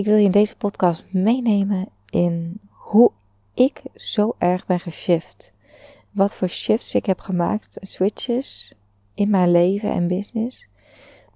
Ik 0.00 0.06
wil 0.06 0.16
je 0.16 0.24
in 0.24 0.30
deze 0.30 0.56
podcast 0.56 1.04
meenemen 1.10 1.88
in 2.10 2.60
hoe 2.68 3.10
ik 3.54 3.82
zo 3.94 4.34
erg 4.38 4.66
ben 4.66 4.80
geshift. 4.80 5.52
Wat 6.10 6.34
voor 6.34 6.48
shifts 6.48 6.94
ik 6.94 7.06
heb 7.06 7.20
gemaakt, 7.20 7.76
switches 7.80 8.74
in 9.14 9.30
mijn 9.30 9.50
leven 9.50 9.90
en 9.90 10.08
business, 10.08 10.68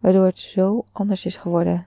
waardoor 0.00 0.24
het 0.24 0.38
zo 0.38 0.85
anders 0.92 1.27
is 1.27 1.37
geworden. 1.37 1.87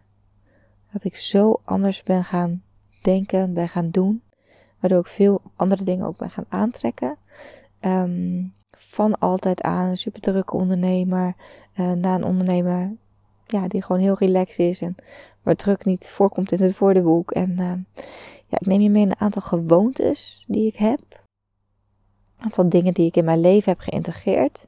Dat 0.91 1.03
ik 1.03 1.15
zo 1.15 1.61
anders 1.63 2.03
ben 2.03 2.23
gaan 2.23 2.63
denken, 3.01 3.53
ben 3.53 3.69
gaan 3.69 3.89
doen, 3.89 4.23
waardoor 4.79 4.99
ik 4.99 5.07
veel 5.07 5.41
andere 5.55 5.83
dingen 5.83 6.05
ook 6.05 6.17
ben 6.17 6.31
gaan 6.31 6.45
aantrekken. 6.49 7.17
Ehm, 7.79 8.43
van 8.71 9.19
altijd 9.19 9.61
aan 9.61 9.87
een 9.87 9.97
super 9.97 10.21
drukke 10.21 10.55
ondernemer, 10.55 11.35
uh, 11.75 11.91
naar 11.91 12.15
een 12.15 12.25
ondernemer 12.25 12.95
ja, 13.47 13.67
die 13.67 13.81
gewoon 13.81 14.01
heel 14.01 14.17
relaxed 14.17 14.59
is 14.59 14.81
en 14.81 14.95
waar 15.41 15.55
druk 15.55 15.85
niet 15.85 16.07
voorkomt 16.07 16.51
in 16.51 16.61
het 16.61 16.77
woordenboek. 16.77 17.31
En 17.31 17.49
uh, 17.51 17.71
ja, 18.47 18.57
ik 18.59 18.65
neem 18.65 18.81
je 18.81 18.89
mee 18.89 19.01
in 19.01 19.09
een 19.09 19.19
aantal 19.19 19.41
gewoontes 19.41 20.43
die 20.47 20.67
ik 20.67 20.75
heb. 20.75 20.99
Een 22.37 22.43
aantal 22.43 22.69
dingen 22.69 22.93
die 22.93 23.05
ik 23.05 23.15
in 23.15 23.25
mijn 23.25 23.39
leven 23.39 23.71
heb 23.71 23.79
geïntegreerd. 23.79 24.67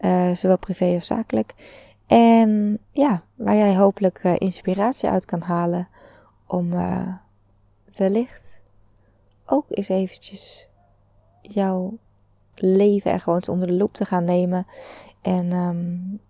Uh, 0.00 0.34
zowel 0.34 0.58
privé 0.58 0.94
als 0.94 1.06
zakelijk. 1.06 1.54
En 2.06 2.78
ja, 2.90 3.22
waar 3.34 3.56
jij 3.56 3.76
hopelijk 3.76 4.24
uh, 4.24 4.34
inspiratie 4.38 5.08
uit 5.08 5.24
kan 5.24 5.40
halen 5.40 5.88
om 6.46 6.74
wellicht 7.96 8.60
ook 9.46 9.64
eens 9.68 9.88
eventjes 9.88 10.68
jouw 11.42 11.98
leven 12.54 13.10
en 13.10 13.20
gewoon 13.20 13.46
onder 13.48 13.66
de 13.66 13.74
loep 13.74 13.94
te 13.94 14.04
gaan 14.04 14.24
nemen. 14.24 14.66
En 15.22 15.52
um, 15.52 16.20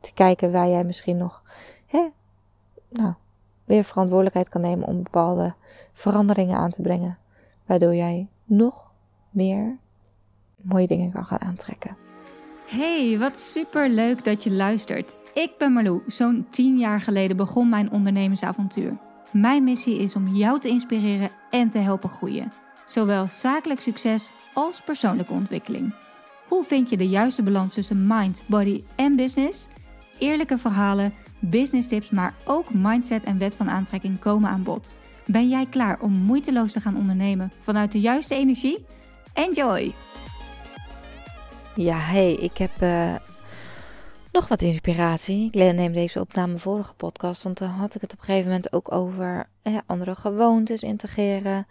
te 0.00 0.12
kijken 0.14 0.52
waar 0.52 0.68
jij 0.68 0.84
misschien 0.84 1.16
nog 1.16 1.42
hè, 1.86 2.08
nou, 2.88 3.12
weer 3.64 3.84
verantwoordelijkheid 3.84 4.48
kan 4.48 4.60
nemen 4.60 4.86
om 4.86 5.02
bepaalde 5.02 5.54
veranderingen 5.92 6.56
aan 6.56 6.70
te 6.70 6.82
brengen. 6.82 7.18
Waardoor 7.66 7.94
jij 7.94 8.28
nog 8.44 8.94
meer 9.30 9.76
mooie 10.56 10.86
dingen 10.86 11.12
kan 11.12 11.26
gaan 11.26 11.40
aantrekken. 11.40 11.96
Hey, 12.66 13.18
wat 13.18 13.38
super 13.38 13.90
leuk 13.90 14.24
dat 14.24 14.44
je 14.44 14.52
luistert. 14.52 15.16
Ik 15.34 15.52
ben 15.58 15.72
Marlou. 15.72 16.02
Zo'n 16.06 16.46
10 16.50 16.78
jaar 16.78 17.00
geleden 17.00 17.36
begon 17.36 17.68
mijn 17.68 17.90
ondernemersavontuur. 17.90 18.96
Mijn 19.30 19.64
missie 19.64 19.98
is 19.98 20.14
om 20.14 20.28
jou 20.28 20.60
te 20.60 20.68
inspireren 20.68 21.30
en 21.50 21.68
te 21.68 21.78
helpen 21.78 22.08
groeien. 22.08 22.52
Zowel 22.86 23.26
zakelijk 23.28 23.80
succes 23.80 24.30
als 24.54 24.80
persoonlijke 24.80 25.32
ontwikkeling. 25.32 25.94
Hoe 26.48 26.64
vind 26.64 26.90
je 26.90 26.96
de 26.96 27.08
juiste 27.08 27.42
balans 27.42 27.74
tussen 27.74 28.06
mind, 28.06 28.42
body 28.46 28.84
en 28.96 29.16
business? 29.16 29.68
Eerlijke 30.18 30.58
verhalen, 30.58 31.14
business 31.38 31.88
tips, 31.88 32.10
maar 32.10 32.34
ook 32.44 32.74
mindset 32.74 33.24
en 33.24 33.38
wet 33.38 33.56
van 33.56 33.68
aantrekking 33.68 34.18
komen 34.18 34.50
aan 34.50 34.62
bod. 34.62 34.92
Ben 35.26 35.48
jij 35.48 35.66
klaar 35.66 36.00
om 36.00 36.12
moeiteloos 36.12 36.72
te 36.72 36.80
gaan 36.80 36.96
ondernemen 36.96 37.52
vanuit 37.60 37.92
de 37.92 38.00
juiste 38.00 38.34
energie? 38.34 38.84
Enjoy! 39.32 39.94
Ja, 41.74 41.98
hey, 41.98 42.34
ik 42.34 42.56
heb 42.56 42.70
uh, 42.82 43.14
nog 44.32 44.48
wat 44.48 44.62
inspiratie. 44.62 45.46
Ik 45.46 45.54
neem 45.54 45.92
deze 45.92 46.20
op 46.20 46.34
na 46.34 46.46
mijn 46.46 46.58
vorige 46.58 46.94
podcast, 46.94 47.42
want 47.42 47.58
dan 47.58 47.68
had 47.68 47.94
ik 47.94 48.00
het 48.00 48.12
op 48.12 48.18
een 48.18 48.24
gegeven 48.24 48.46
moment 48.46 48.72
ook 48.72 48.92
over 48.92 49.48
eh, 49.62 49.76
andere 49.86 50.14
gewoontes 50.14 50.82
integreren. 50.82 51.66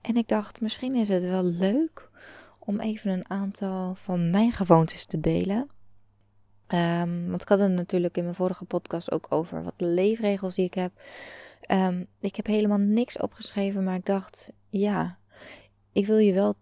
En 0.00 0.16
ik 0.16 0.28
dacht, 0.28 0.60
misschien 0.60 0.94
is 0.94 1.08
het 1.08 1.22
wel 1.22 1.42
leuk 1.42 2.08
om 2.58 2.80
even 2.80 3.10
een 3.10 3.30
aantal 3.30 3.94
van 3.94 4.30
mijn 4.30 4.52
gewoontes 4.52 5.06
te 5.06 5.20
delen. 5.20 5.68
Um, 6.74 7.28
want 7.28 7.42
ik 7.42 7.48
had 7.48 7.58
het 7.58 7.70
natuurlijk 7.70 8.16
in 8.16 8.22
mijn 8.22 8.34
vorige 8.34 8.64
podcast 8.64 9.12
ook 9.12 9.26
over 9.28 9.62
wat 9.62 9.74
leefregels 9.76 10.54
die 10.54 10.64
ik 10.64 10.74
heb. 10.74 10.92
Um, 11.70 12.06
ik 12.20 12.36
heb 12.36 12.46
helemaal 12.46 12.78
niks 12.78 13.18
opgeschreven, 13.18 13.84
maar 13.84 13.94
ik 13.94 14.06
dacht, 14.06 14.48
ja, 14.68 15.18
ik 15.92 16.06
wil 16.06 16.18
je 16.18 16.32
wel 16.32 16.54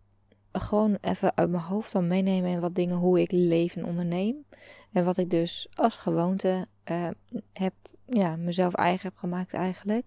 gewoon 0.52 0.98
even 1.00 1.36
uit 1.36 1.50
mijn 1.50 1.62
hoofd 1.62 1.92
dan 1.92 2.06
meenemen 2.06 2.50
in 2.50 2.60
wat 2.60 2.74
dingen, 2.74 2.96
hoe 2.96 3.20
ik 3.20 3.30
leef 3.30 3.76
en 3.76 3.84
onderneem. 3.84 4.44
En 4.92 5.04
wat 5.04 5.16
ik 5.16 5.30
dus 5.30 5.68
als 5.74 5.96
gewoonte 5.96 6.66
uh, 6.90 7.08
heb, 7.52 7.74
ja, 8.06 8.36
mezelf 8.36 8.74
eigen 8.74 9.08
heb 9.08 9.16
gemaakt 9.16 9.52
eigenlijk. 9.52 10.06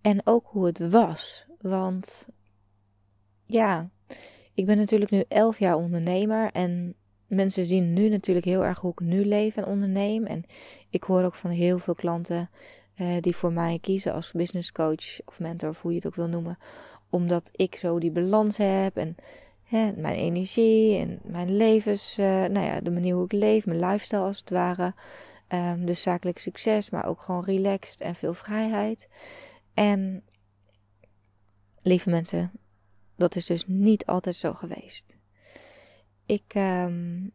En 0.00 0.20
ook 0.24 0.46
hoe 0.46 0.66
het 0.66 0.90
was. 0.90 1.46
Want 1.60 2.28
ja, 3.44 3.90
ik 4.54 4.66
ben 4.66 4.76
natuurlijk 4.76 5.10
nu 5.10 5.24
elf 5.28 5.58
jaar 5.58 5.76
ondernemer 5.76 6.50
en 6.52 6.94
mensen 7.26 7.66
zien 7.66 7.92
nu 7.92 8.08
natuurlijk 8.08 8.46
heel 8.46 8.64
erg 8.64 8.80
hoe 8.80 8.92
ik 8.92 9.00
nu 9.00 9.24
leef 9.24 9.56
en 9.56 9.66
onderneem. 9.66 10.24
En 10.26 10.44
ik 10.90 11.02
hoor 11.02 11.24
ook 11.24 11.34
van 11.34 11.50
heel 11.50 11.78
veel 11.78 11.94
klanten 11.94 12.50
uh, 13.00 13.16
die 13.20 13.36
voor 13.36 13.52
mij 13.52 13.78
kiezen 13.80 14.12
als 14.12 14.32
business 14.32 14.72
coach 14.72 15.20
of 15.24 15.40
mentor, 15.40 15.68
of 15.68 15.82
hoe 15.82 15.90
je 15.90 15.96
het 15.96 16.06
ook 16.06 16.14
wil 16.14 16.28
noemen. 16.28 16.58
Omdat 17.10 17.50
ik 17.52 17.76
zo 17.76 17.98
die 17.98 18.10
balans 18.10 18.56
heb 18.56 18.96
en 18.96 19.16
hè, 19.62 19.92
mijn 19.96 20.16
energie 20.16 20.98
en 20.98 21.20
mijn 21.22 21.56
levens, 21.56 22.18
uh, 22.18 22.26
nou 22.26 22.66
ja, 22.66 22.80
de 22.80 22.90
manier 22.90 23.14
hoe 23.14 23.24
ik 23.24 23.32
leef, 23.32 23.66
mijn 23.66 23.80
lifestyle 23.80 24.20
als 24.20 24.38
het 24.38 24.50
ware. 24.50 24.94
Um, 25.48 25.86
dus 25.86 26.02
zakelijk 26.02 26.38
succes, 26.38 26.90
maar 26.90 27.06
ook 27.06 27.20
gewoon 27.20 27.44
relaxed 27.44 28.00
en 28.00 28.14
veel 28.14 28.34
vrijheid. 28.34 29.08
En 29.74 30.22
lieve 31.82 32.10
mensen, 32.10 32.52
dat 33.16 33.36
is 33.36 33.46
dus 33.46 33.64
niet 33.66 34.06
altijd 34.06 34.36
zo 34.36 34.54
geweest. 34.54 35.15
Ik, 36.26 36.54
um, 36.54 37.32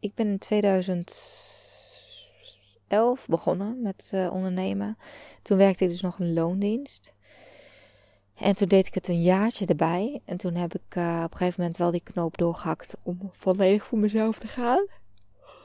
ik 0.00 0.14
ben 0.14 0.26
in 0.26 0.38
2011 0.38 3.26
begonnen 3.26 3.82
met 3.82 4.10
uh, 4.14 4.32
ondernemen. 4.32 4.98
Toen 5.42 5.58
werkte 5.58 5.84
ik 5.84 5.90
dus 5.90 6.00
nog 6.00 6.18
een 6.18 6.32
loondienst. 6.32 7.14
En 8.34 8.56
toen 8.56 8.68
deed 8.68 8.86
ik 8.86 8.94
het 8.94 9.08
een 9.08 9.22
jaartje 9.22 9.66
erbij. 9.66 10.22
En 10.24 10.36
toen 10.36 10.54
heb 10.54 10.74
ik 10.74 10.94
uh, 10.94 11.22
op 11.24 11.32
een 11.32 11.36
gegeven 11.36 11.60
moment 11.60 11.78
wel 11.78 11.90
die 11.90 12.02
knoop 12.02 12.38
doorgehakt 12.38 12.96
om 13.02 13.30
volledig 13.32 13.84
voor 13.84 13.98
mezelf 13.98 14.38
te 14.38 14.46
gaan. 14.46 14.86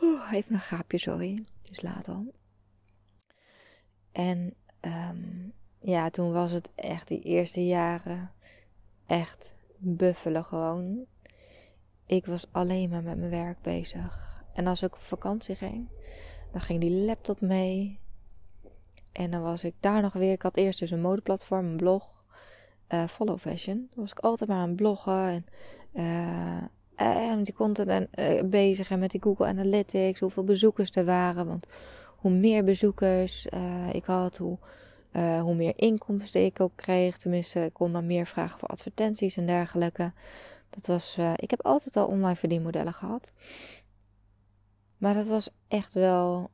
Oeh, 0.02 0.32
even 0.32 0.54
een 0.54 0.60
gaapje, 0.60 0.98
sorry. 0.98 1.46
Het 1.62 1.72
is 1.72 1.82
laat 1.82 2.08
al. 2.08 2.34
En 4.12 4.54
um, 4.82 5.54
ja, 5.80 6.10
toen 6.10 6.32
was 6.32 6.52
het 6.52 6.70
echt 6.76 7.08
die 7.08 7.22
eerste 7.22 7.66
jaren 7.66 8.32
echt 9.06 9.56
buffelen 9.78 10.46
gewoon. 10.46 11.06
Ik 12.06 12.26
was 12.26 12.46
alleen 12.52 12.90
maar 12.90 13.04
met 13.04 13.18
mijn 13.18 13.30
werk 13.30 13.62
bezig. 13.62 14.44
En 14.54 14.68
als 14.68 14.82
ik 14.82 14.94
op 14.94 15.02
vakantie 15.02 15.56
ging, 15.56 15.88
dan 16.52 16.62
ging 16.62 16.80
die 16.80 17.06
laptop 17.06 17.42
mee. 17.42 18.00
En 19.12 19.32
dan 19.32 19.42
was 19.42 19.64
ik 19.64 19.74
daar 19.80 20.02
nog 20.02 20.14
weer. 20.14 20.32
Ik 20.32 20.42
had 20.42 20.58
eerst 20.58 20.80
dus 20.80 20.92
een 20.92 21.02
modeplatform, 21.02 21.66
een 21.66 21.78
blog. 21.78 22.26
Uh, 22.90 23.08
Follow 23.08 23.38
Fashion. 23.38 23.88
Dan 23.90 24.04
was 24.04 24.12
ik 24.12 24.20
altijd 24.20 24.50
maar 24.50 24.60
aan 24.60 24.68
het 24.68 24.76
bloggen. 24.76 25.46
En, 25.94 26.70
en 26.96 27.36
met 27.36 27.46
die 27.46 27.54
content 27.54 28.10
en, 28.12 28.50
bezig. 28.50 28.90
En 28.90 29.00
met 29.00 29.12
die 29.12 29.22
Google 29.22 29.46
Analytics. 29.46 30.20
Hoeveel 30.20 30.44
bezoekers 30.44 30.96
er 30.96 31.06
waren. 31.06 31.48
Want 31.48 31.68
hoe 32.16 32.32
meer 32.32 32.64
bezoekers 32.64 33.48
ik 33.92 34.06
had, 34.06 34.38
hoe, 34.38 34.58
hoe 35.42 35.56
meer 35.56 35.74
inkomsten 35.76 36.46
ik 36.46 36.60
ook 36.60 36.76
kreeg. 36.76 37.18
Tenminste, 37.18 37.66
ik 37.66 37.74
kon 37.74 37.94
dan 37.94 38.06
meer 38.06 38.26
vragen 38.26 38.60
voor 38.60 38.68
advertenties 38.68 39.38
en 39.38 39.46
dergelijke. 39.46 40.12
Dat 40.76 40.88
was, 40.88 41.18
uh, 41.18 41.34
ik 41.36 41.50
heb 41.50 41.66
altijd 41.66 41.96
al 41.96 42.08
online 42.08 42.36
verdienmodellen 42.36 42.94
gehad. 42.94 43.32
Maar 44.98 45.14
dat 45.14 45.28
was 45.28 45.50
echt 45.68 45.94
wel 45.94 46.50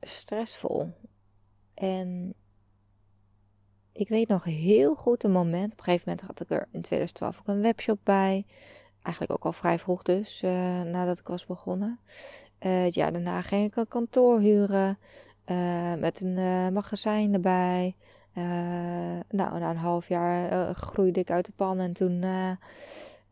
stressvol. 0.00 0.92
En 1.74 2.34
ik 3.92 4.08
weet 4.08 4.28
nog 4.28 4.44
heel 4.44 4.94
goed 4.94 5.24
een 5.24 5.30
moment. 5.30 5.72
Op 5.72 5.78
een 5.78 5.84
gegeven 5.84 6.08
moment 6.08 6.26
had 6.26 6.40
ik 6.40 6.50
er 6.50 6.68
in 6.70 6.82
2012 6.82 7.38
ook 7.40 7.48
een 7.48 7.60
webshop 7.60 7.98
bij. 8.02 8.46
Eigenlijk 9.02 9.32
ook 9.32 9.44
al 9.44 9.52
vrij 9.52 9.78
vroeg 9.78 10.02
dus, 10.02 10.42
uh, 10.42 10.50
nadat 10.82 11.18
ik 11.18 11.26
was 11.26 11.46
begonnen. 11.46 11.98
Uh, 12.60 12.82
het 12.82 12.94
jaar 12.94 13.12
daarna 13.12 13.42
ging 13.42 13.66
ik 13.66 13.76
een 13.76 13.88
kantoor 13.88 14.40
huren. 14.40 14.98
met 15.98 16.20
een 16.20 16.72
magazijn 16.72 17.34
erbij. 17.34 17.96
nou, 19.28 19.58
na 19.58 19.70
een 19.70 19.76
half 19.76 20.08
jaar 20.08 20.74
groeide 20.74 21.20
ik 21.20 21.30
uit 21.30 21.46
de 21.46 21.52
pan. 21.56 21.78
En 21.78 21.92
toen 21.92 22.24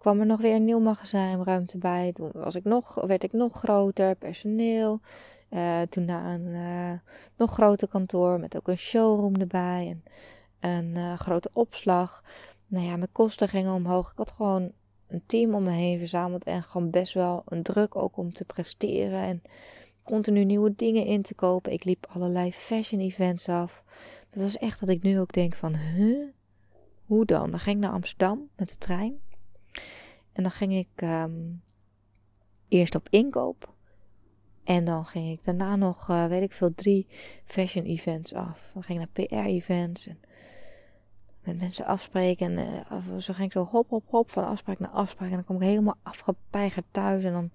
kwam 0.02 0.20
er 0.20 0.26
nog 0.26 0.40
weer 0.40 0.54
een 0.54 0.64
nieuw 0.64 0.80
magazijnruimte 0.80 1.78
bij. 1.78 2.12
Toen 2.12 2.30
was 2.32 2.54
ik 2.54 2.64
nog, 2.64 2.94
werd 2.94 3.22
ik 3.22 3.32
nog 3.32 3.52
groter, 3.52 4.14
personeel. 4.14 5.00
Uh, 5.50 5.80
toen 5.80 6.04
naar 6.04 6.34
een 6.34 6.46
uh, 6.46 6.92
nog 7.36 7.52
groter 7.52 7.88
kantoor 7.88 8.40
met 8.40 8.56
ook 8.56 8.68
een 8.68 8.78
showroom 8.78 9.34
erbij 9.34 9.88
en 9.88 10.04
een 10.70 10.94
uh, 10.96 11.18
grote 11.18 11.50
opslag. 11.52 12.24
Nou 12.66 12.84
ja, 12.84 12.96
mijn 12.96 13.12
kosten 13.12 13.48
gingen 13.48 13.74
omhoog. 13.74 14.10
Ik 14.10 14.18
had 14.18 14.30
gewoon 14.30 14.72
een 15.08 15.22
team 15.26 15.54
om 15.54 15.62
me 15.62 15.70
heen 15.70 15.98
verzameld 15.98 16.44
en 16.44 16.62
gewoon 16.62 16.90
best 16.90 17.14
wel 17.14 17.42
een 17.46 17.62
druk 17.62 17.96
ook 17.96 18.16
om 18.16 18.32
te 18.32 18.44
presteren 18.44 19.20
en 19.22 19.42
continu 20.02 20.44
nieuwe 20.44 20.74
dingen 20.76 21.06
in 21.06 21.22
te 21.22 21.34
kopen. 21.34 21.72
Ik 21.72 21.84
liep 21.84 22.06
allerlei 22.08 22.52
fashion 22.52 23.00
events 23.00 23.48
af. 23.48 23.84
Dat 24.30 24.42
was 24.42 24.58
echt 24.58 24.80
dat 24.80 24.88
ik 24.88 25.02
nu 25.02 25.20
ook 25.20 25.32
denk 25.32 25.54
van, 25.54 25.74
huh? 25.76 26.28
Hoe 27.04 27.24
dan? 27.24 27.50
Dan 27.50 27.60
ging 27.60 27.76
ik 27.76 27.82
naar 27.82 27.92
Amsterdam 27.92 28.48
met 28.56 28.68
de 28.68 28.78
trein. 28.78 29.30
En 30.32 30.42
dan 30.42 30.52
ging 30.52 30.72
ik 30.72 31.02
um, 31.02 31.62
eerst 32.68 32.94
op 32.94 33.08
inkoop. 33.10 33.74
En 34.64 34.84
dan 34.84 35.06
ging 35.06 35.30
ik 35.30 35.44
daarna 35.44 35.76
nog, 35.76 36.08
uh, 36.10 36.26
weet 36.26 36.42
ik 36.42 36.52
veel, 36.52 36.74
drie 36.74 37.06
fashion 37.44 37.84
events 37.84 38.34
af. 38.34 38.70
Dan 38.74 38.82
ging 38.82 39.00
ik 39.00 39.06
naar 39.06 39.26
PR-events 39.26 40.06
en 40.06 40.20
met 41.44 41.58
mensen 41.58 41.84
afspreken. 41.84 42.58
En 42.58 42.84
uh, 42.92 43.18
zo 43.18 43.32
ging 43.32 43.46
ik 43.46 43.52
zo 43.52 43.64
hop, 43.64 43.88
hop, 43.88 44.04
hop 44.08 44.30
van 44.30 44.46
afspraak 44.46 44.78
naar 44.78 44.90
afspraak. 44.90 45.28
En 45.28 45.34
dan 45.34 45.44
kom 45.44 45.56
ik 45.56 45.62
helemaal 45.62 45.98
afgepeigerd 46.02 46.86
thuis. 46.90 47.24
En 47.24 47.32
dan 47.32 47.50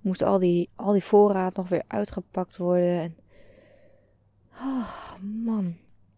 moest 0.00 0.22
al 0.22 0.38
die, 0.38 0.68
al 0.74 0.92
die 0.92 1.04
voorraad 1.04 1.56
nog 1.56 1.68
weer 1.68 1.84
uitgepakt 1.86 2.56
worden. 2.56 3.00
En, 3.00 3.16
oh, 4.52 5.14
man. 5.20 5.64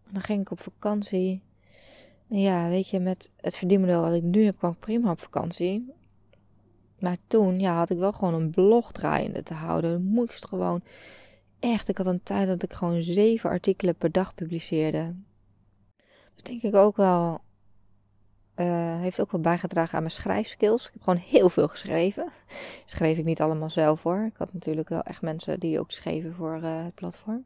En 0.07 0.13
dan 0.13 0.21
ging 0.21 0.41
ik 0.41 0.51
op 0.51 0.61
vakantie. 0.61 1.41
Ja, 2.29 2.69
weet 2.69 2.89
je, 2.89 2.99
met 2.99 3.29
het 3.35 3.55
verdienmodel 3.55 4.01
wat 4.01 4.13
ik 4.13 4.23
nu 4.23 4.43
heb, 4.43 4.57
kwam 4.57 4.71
ik 4.71 4.79
prima 4.79 5.11
op 5.11 5.21
vakantie. 5.21 5.93
Maar 6.99 7.17
toen 7.27 7.59
ja, 7.59 7.77
had 7.77 7.89
ik 7.89 7.97
wel 7.97 8.13
gewoon 8.13 8.33
een 8.33 8.49
blog 8.49 8.91
draaiende 8.91 9.43
te 9.43 9.53
houden. 9.53 10.03
Moest 10.03 10.47
gewoon 10.47 10.81
echt. 11.59 11.87
Ik 11.87 11.97
had 11.97 12.05
een 12.05 12.23
tijd 12.23 12.47
dat 12.47 12.63
ik 12.63 12.73
gewoon 12.73 13.01
zeven 13.01 13.49
artikelen 13.49 13.95
per 13.95 14.11
dag 14.11 14.35
publiceerde. 14.35 15.15
Dus 16.33 16.43
denk 16.43 16.61
ik 16.61 16.75
ook 16.75 16.95
wel. 16.95 17.41
Uh, 18.55 18.99
heeft 18.99 19.21
ook 19.21 19.31
wel 19.31 19.41
bijgedragen 19.41 19.93
aan 19.95 20.03
mijn 20.03 20.13
schrijfskills. 20.13 20.85
Ik 20.85 20.93
heb 20.93 21.01
gewoon 21.01 21.19
heel 21.19 21.49
veel 21.49 21.67
geschreven. 21.67 22.31
Schreef 22.85 23.17
ik 23.17 23.25
niet 23.25 23.41
allemaal 23.41 23.69
zelf 23.69 24.03
hoor. 24.03 24.25
Ik 24.25 24.37
had 24.37 24.53
natuurlijk 24.53 24.89
wel 24.89 25.01
echt 25.01 25.21
mensen 25.21 25.59
die 25.59 25.79
ook 25.79 25.91
schreven 25.91 26.33
voor 26.33 26.57
uh, 26.57 26.83
het 26.83 26.95
platform. 26.95 27.45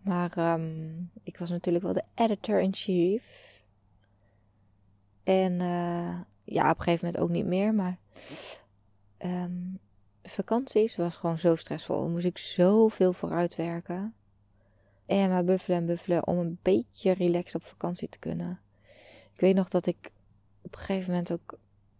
Maar 0.00 0.52
um, 0.52 1.10
ik 1.22 1.38
was 1.38 1.50
natuurlijk 1.50 1.84
wel 1.84 1.92
de 1.92 2.04
editor-in-chief. 2.14 3.45
En 5.26 5.52
uh, 5.52 6.20
ja, 6.44 6.70
op 6.70 6.78
een 6.78 6.82
gegeven 6.82 7.06
moment 7.06 7.18
ook 7.18 7.30
niet 7.30 7.46
meer. 7.46 7.74
Maar 7.74 7.98
um, 9.18 9.78
vakanties 10.22 10.96
was 10.96 11.16
gewoon 11.16 11.38
zo 11.38 11.54
stressvol. 11.54 12.00
Dan 12.00 12.10
moest 12.10 12.24
ik 12.24 12.38
zoveel 12.38 13.12
vooruitwerken. 13.12 14.14
En 15.06 15.28
maar 15.28 15.44
buffelen 15.44 15.78
en 15.78 15.86
buffelen 15.86 16.26
om 16.26 16.38
een 16.38 16.58
beetje 16.62 17.12
relaxed 17.12 17.54
op 17.54 17.64
vakantie 17.64 18.08
te 18.08 18.18
kunnen. 18.18 18.60
Ik 19.32 19.40
weet 19.40 19.54
nog 19.54 19.68
dat 19.68 19.86
ik 19.86 20.10
op 20.62 20.72
een 20.72 20.78
gegeven 20.78 21.10
moment 21.10 21.32
ook 21.32 21.58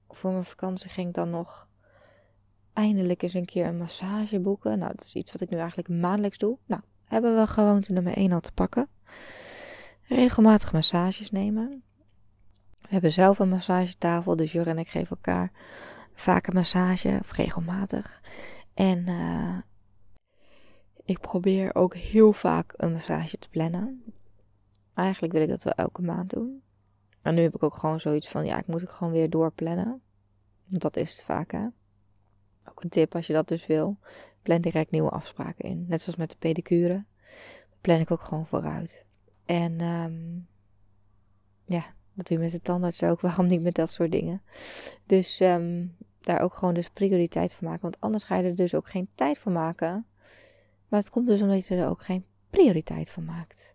voor 0.09 0.31
mijn 0.31 0.45
vakantie 0.45 0.91
ging 0.91 1.15
dan 1.15 1.31
nog 1.31 1.69
eindelijk 2.73 3.23
eens 3.23 3.35
een 3.35 3.45
keer 3.45 3.67
een 3.67 3.77
massage 3.77 4.41
boeken. 4.41 4.79
Nou, 4.79 4.93
dat 4.95 5.05
is 5.05 5.15
iets 5.15 5.33
wat 5.33 5.41
ik 5.41 5.51
nu 5.51 5.57
eigenlijk 5.57 5.89
maandelijks 5.89 6.39
doe. 6.39 6.59
Nou, 6.67 6.83
hebben 7.05 7.37
we 7.37 7.47
gewoonte 7.47 7.93
nummer 7.93 8.17
1 8.17 8.33
al 8.33 8.41
te 8.41 8.53
pakken. 8.53 8.89
Regelmatig 10.03 10.73
massages 10.73 11.31
nemen. 11.31 11.83
We 12.87 12.93
hebben 12.93 13.13
zelf 13.13 13.39
een 13.39 13.49
massagetafel, 13.49 14.37
dus 14.37 14.53
Jur 14.53 14.69
en 14.69 14.79
ik 14.79 14.89
geven 14.89 15.11
elkaar 15.11 15.51
vaak 16.15 16.47
een 16.47 16.55
massage, 16.55 17.19
of 17.21 17.33
regelmatig. 17.33 18.21
En 18.75 19.07
uh, 19.07 19.59
ik 21.05 21.21
probeer 21.21 21.75
ook 21.75 21.95
heel 21.95 22.33
vaak 22.33 22.73
een 22.77 22.93
massage 22.93 23.39
te 23.39 23.49
plannen. 23.49 24.03
Eigenlijk 24.95 25.33
wil 25.33 25.43
ik 25.43 25.49
dat 25.49 25.63
wel 25.63 25.73
elke 25.73 26.03
maand 26.03 26.31
doen. 26.31 26.63
Maar 27.23 27.33
nu 27.33 27.43
heb 27.43 27.55
ik 27.55 27.63
ook 27.63 27.75
gewoon 27.75 28.01
zoiets 28.01 28.29
van, 28.29 28.45
ja, 28.45 28.59
ik 28.59 28.67
moet 28.67 28.83
ook 28.83 28.91
gewoon 28.91 29.13
weer 29.13 29.31
doorplannen. 29.31 30.03
Want 30.67 30.83
dat 30.83 30.97
is 30.97 31.11
het 31.11 31.23
vaak, 31.25 31.53
hè. 31.53 31.67
Ook 32.69 32.83
een 32.83 32.89
tip 32.89 33.15
als 33.15 33.27
je 33.27 33.33
dat 33.33 33.49
dus 33.49 33.67
wil. 33.67 33.99
Plan 34.43 34.61
direct 34.61 34.91
nieuwe 34.91 35.11
afspraken 35.11 35.65
in. 35.65 35.85
Net 35.89 36.01
zoals 36.01 36.19
met 36.19 36.31
de 36.31 36.37
pedicure. 36.37 37.05
plan 37.81 38.01
ik 38.01 38.11
ook 38.11 38.23
gewoon 38.23 38.47
vooruit. 38.47 39.05
En 39.45 39.81
um, 39.81 40.47
ja, 41.65 41.85
dat 42.17 42.29
je 42.29 42.39
met 42.39 42.51
de 42.51 42.61
tandarts 42.61 43.03
ook. 43.03 43.21
Waarom 43.21 43.47
niet 43.47 43.63
met 43.63 43.75
dat 43.75 43.91
soort 43.91 44.13
dingen? 44.13 44.43
Dus 45.07 45.41
um, 45.41 45.97
daar 46.21 46.41
ook 46.41 46.55
gewoon 46.55 46.75
dus 46.75 46.91
prioriteit 46.91 47.55
voor 47.55 47.69
maken. 47.69 47.83
Want 47.83 48.01
anders 48.01 48.25
ga 48.25 48.37
je 48.37 48.43
er 48.43 48.57
dus 48.57 48.75
ook 48.75 48.89
geen 48.89 49.09
tijd 49.15 49.39
voor 49.39 49.53
maken. 49.53 50.07
Maar 50.89 51.01
het 51.01 51.11
komt 51.11 51.27
dus 51.27 51.43
omdat 51.43 51.67
je 51.67 51.77
er 51.77 51.89
ook 51.89 52.03
geen 52.03 52.25
prioriteit 52.51 53.11
van 53.11 53.25
maakt. 53.25 53.75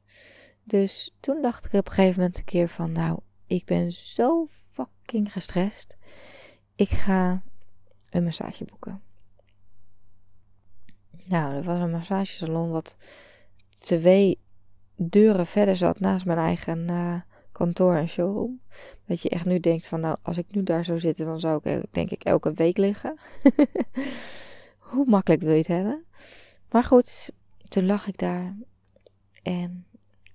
Dus 0.64 1.16
toen 1.20 1.42
dacht 1.42 1.66
ik 1.66 1.74
op 1.74 1.88
een 1.88 1.94
gegeven 1.94 2.20
moment 2.20 2.38
een 2.38 2.44
keer 2.44 2.70
van, 2.70 2.92
nou, 2.92 3.20
ik 3.46 3.66
ben 3.66 3.92
zo 3.92 4.48
fucking 4.72 5.32
gestrest. 5.32 5.98
Ik 6.76 6.90
ga 6.90 7.44
een 8.10 8.24
massage 8.24 8.66
boeken. 8.66 9.02
Nou, 11.26 11.54
er 11.54 11.64
was 11.64 11.80
een 11.80 11.92
massagesalon 11.92 12.70
wat 12.70 12.98
twee 13.70 14.40
deuren 14.96 15.48
verder 15.48 15.76
zat 15.76 16.00
naast 16.00 16.26
mijn 16.26 16.38
eigen 16.38 16.90
uh, 16.90 17.22
kantoor 17.62 17.96
en 17.96 18.08
showroom. 18.08 18.62
Dat 19.06 19.22
je 19.22 19.30
echt 19.30 19.46
nu 19.46 19.60
denkt 19.60 19.88
van 19.88 20.00
nou, 20.00 20.18
als 20.22 20.38
ik 20.38 20.46
nu 20.50 20.64
daar 20.64 20.86
zou 20.86 21.00
zitten, 21.00 21.26
dan 21.26 21.40
zou 21.40 21.60
ik 21.64 21.84
denk 21.92 22.10
ik 22.10 22.24
elke 22.24 22.54
week 22.54 22.78
liggen. 22.78 23.20
Hoe 24.92 25.06
makkelijk 25.06 25.42
wil 25.42 25.52
je 25.52 25.58
het 25.58 25.68
hebben? 25.68 26.06
Maar 26.72 26.84
goed, 26.84 27.32
toen 27.64 27.86
lag 27.86 28.08
ik 28.08 28.18
daar 28.18 28.58
en 29.44 29.86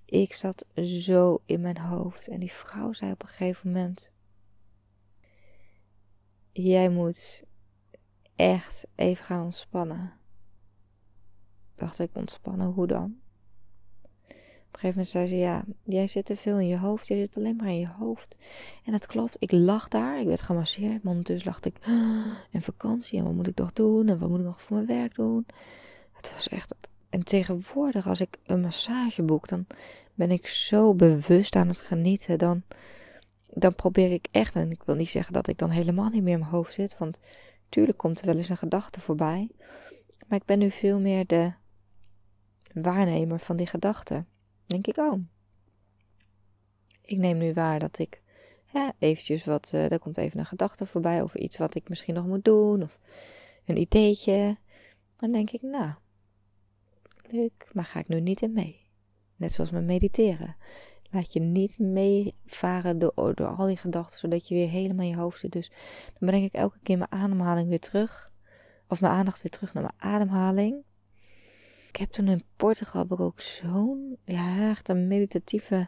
ik 0.05 0.33
zat 0.33 0.65
zo 0.83 1.41
in 1.45 1.61
mijn 1.61 1.77
hoofd. 1.77 2.27
En 2.27 2.39
die 2.39 2.51
vrouw 2.51 2.93
zei 2.93 3.11
op 3.11 3.21
een 3.21 3.27
gegeven 3.27 3.71
moment: 3.71 4.11
Jij 6.51 6.89
moet 6.89 7.43
echt 8.35 8.87
even 8.95 9.25
gaan 9.25 9.43
ontspannen. 9.43 10.13
Dacht 11.75 11.99
ik, 11.99 12.09
ontspannen, 12.13 12.67
hoe 12.67 12.87
dan? 12.87 13.19
Een 14.77 14.89
gegeven 14.89 15.03
moment 15.03 15.07
zei 15.07 15.27
ze: 15.27 15.35
Ja, 15.35 15.63
jij 15.83 16.07
zit 16.07 16.25
te 16.25 16.35
veel 16.35 16.59
in 16.59 16.67
je 16.67 16.77
hoofd. 16.77 17.07
Jij 17.07 17.17
zit 17.17 17.37
alleen 17.37 17.55
maar 17.55 17.67
in 17.67 17.79
je 17.79 17.87
hoofd. 17.87 18.35
En 18.85 18.91
dat 18.91 19.05
klopt. 19.05 19.35
Ik 19.39 19.51
lag 19.51 19.87
daar. 19.87 20.19
Ik 20.19 20.25
werd 20.25 20.41
gemasseerd. 20.41 21.03
Maar 21.03 21.11
ondertussen 21.11 21.49
lag 21.51 21.59
ik. 21.59 21.77
En 22.51 22.61
vakantie. 22.61 23.19
En 23.19 23.25
wat 23.25 23.33
moet 23.33 23.47
ik 23.47 23.57
nog 23.57 23.73
doen? 23.73 24.07
En 24.07 24.19
wat 24.19 24.29
moet 24.29 24.39
ik 24.39 24.45
nog 24.45 24.61
voor 24.61 24.75
mijn 24.75 24.87
werk 24.87 25.15
doen? 25.15 25.45
Het 26.13 26.33
was 26.33 26.47
echt. 26.47 26.75
En 27.09 27.23
tegenwoordig, 27.23 28.07
als 28.07 28.21
ik 28.21 28.37
een 28.45 28.61
massage 28.61 29.23
boek, 29.23 29.47
dan 29.47 29.65
ben 30.13 30.31
ik 30.31 30.47
zo 30.47 30.93
bewust 30.93 31.55
aan 31.55 31.67
het 31.67 31.79
genieten. 31.79 32.37
Dan, 32.37 32.63
dan 33.47 33.75
probeer 33.75 34.11
ik 34.11 34.27
echt. 34.31 34.55
En 34.55 34.71
ik 34.71 34.83
wil 34.83 34.95
niet 34.95 35.09
zeggen 35.09 35.33
dat 35.33 35.47
ik 35.47 35.57
dan 35.57 35.69
helemaal 35.69 36.09
niet 36.09 36.23
meer 36.23 36.33
in 36.33 36.39
mijn 36.39 36.51
hoofd 36.51 36.73
zit. 36.73 36.97
Want 36.97 37.19
tuurlijk 37.69 37.97
komt 37.97 38.19
er 38.19 38.25
wel 38.25 38.37
eens 38.37 38.49
een 38.49 38.57
gedachte 38.57 39.01
voorbij. 39.01 39.49
Maar 40.27 40.39
ik 40.39 40.45
ben 40.45 40.59
nu 40.59 40.71
veel 40.71 40.99
meer 40.99 41.25
de 41.25 41.51
waarnemer 42.73 43.39
van 43.39 43.55
die 43.55 43.67
gedachten 43.67 44.27
denk 44.67 44.87
ik, 44.87 44.97
oh, 44.97 45.19
ik 47.01 47.17
neem 47.17 47.37
nu 47.37 47.53
waar 47.53 47.79
dat 47.79 47.99
ik 47.99 48.21
ja, 48.73 48.93
eventjes 48.99 49.45
wat, 49.45 49.71
uh, 49.73 49.91
er 49.91 49.99
komt 49.99 50.17
even 50.17 50.39
een 50.39 50.45
gedachte 50.45 50.85
voorbij 50.85 51.21
over 51.21 51.39
iets 51.39 51.57
wat 51.57 51.75
ik 51.75 51.89
misschien 51.89 52.13
nog 52.13 52.25
moet 52.25 52.45
doen 52.45 52.83
of 52.83 52.99
een 53.65 53.77
ideetje. 53.77 54.57
Dan 55.15 55.31
denk 55.31 55.49
ik, 55.51 55.61
nou, 55.61 55.91
leuk, 57.27 57.67
maar 57.73 57.85
ga 57.85 57.99
ik 57.99 58.07
nu 58.07 58.19
niet 58.19 58.41
in 58.41 58.53
mee. 58.53 58.85
Net 59.35 59.53
zoals 59.53 59.69
met 59.69 59.83
mediteren. 59.83 60.55
Laat 61.11 61.33
je 61.33 61.39
niet 61.39 61.79
meevaren 61.79 62.99
door, 62.99 63.35
door 63.35 63.47
al 63.47 63.65
die 63.65 63.77
gedachten, 63.77 64.19
zodat 64.19 64.47
je 64.47 64.55
weer 64.55 64.69
helemaal 64.69 65.05
in 65.05 65.11
je 65.11 65.17
hoofd 65.17 65.39
zit. 65.39 65.51
Dus 65.51 65.71
dan 66.19 66.29
breng 66.29 66.43
ik 66.45 66.53
elke 66.53 66.79
keer 66.83 66.97
mijn 66.97 67.11
ademhaling 67.11 67.69
weer 67.69 67.79
terug. 67.79 68.31
Of 68.87 69.01
mijn 69.01 69.13
aandacht 69.13 69.41
weer 69.41 69.51
terug 69.51 69.73
naar 69.73 69.83
mijn 69.83 70.13
ademhaling. 70.13 70.83
Ik 71.87 71.95
heb 71.95 72.11
toen 72.11 72.27
in 72.27 72.43
Portugal 72.55 73.05
ook 73.09 73.41
zo'n, 73.41 74.17
ja, 74.23 74.69
echt 74.69 74.89
een 74.89 75.07
meditatieve 75.07 75.87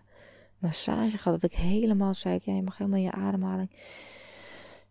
massage 0.58 1.18
gehad. 1.18 1.41
Dat 1.41 1.51
ik 1.51 1.58
helemaal 1.58 2.13
zei, 2.13 2.39
ja, 2.44 2.53
je 2.53 2.62
mag 2.62 2.77
helemaal 2.77 3.00
in 3.00 3.06
je 3.06 3.12
ademhaling. 3.12 3.72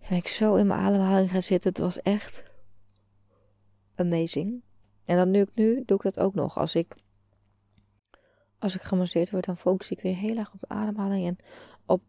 En 0.01 0.17
ik 0.17 0.29
zo 0.29 0.55
in 0.55 0.67
mijn 0.67 0.81
ademhaling 0.81 1.31
gaan 1.31 1.43
zitten. 1.43 1.71
Het 1.71 1.79
was 1.79 2.03
echt 2.03 2.43
amazing. 3.95 4.63
En 5.05 5.17
dan 5.17 5.31
nu 5.31 5.41
ik 5.41 5.55
nu, 5.55 5.83
doe 5.87 5.97
ik 5.97 6.03
dat 6.03 6.21
ook 6.21 6.35
nog. 6.35 6.59
Als 6.59 6.75
ik, 6.75 6.95
als 8.59 8.75
ik 8.75 8.81
gemasseerd 8.81 9.31
word, 9.31 9.45
dan 9.45 9.57
focus 9.57 9.91
ik 9.91 10.01
weer 10.01 10.17
heel 10.17 10.37
erg 10.37 10.53
op 10.55 10.65
ademhaling. 10.67 11.27
En 11.27 11.37
op, 11.87 12.03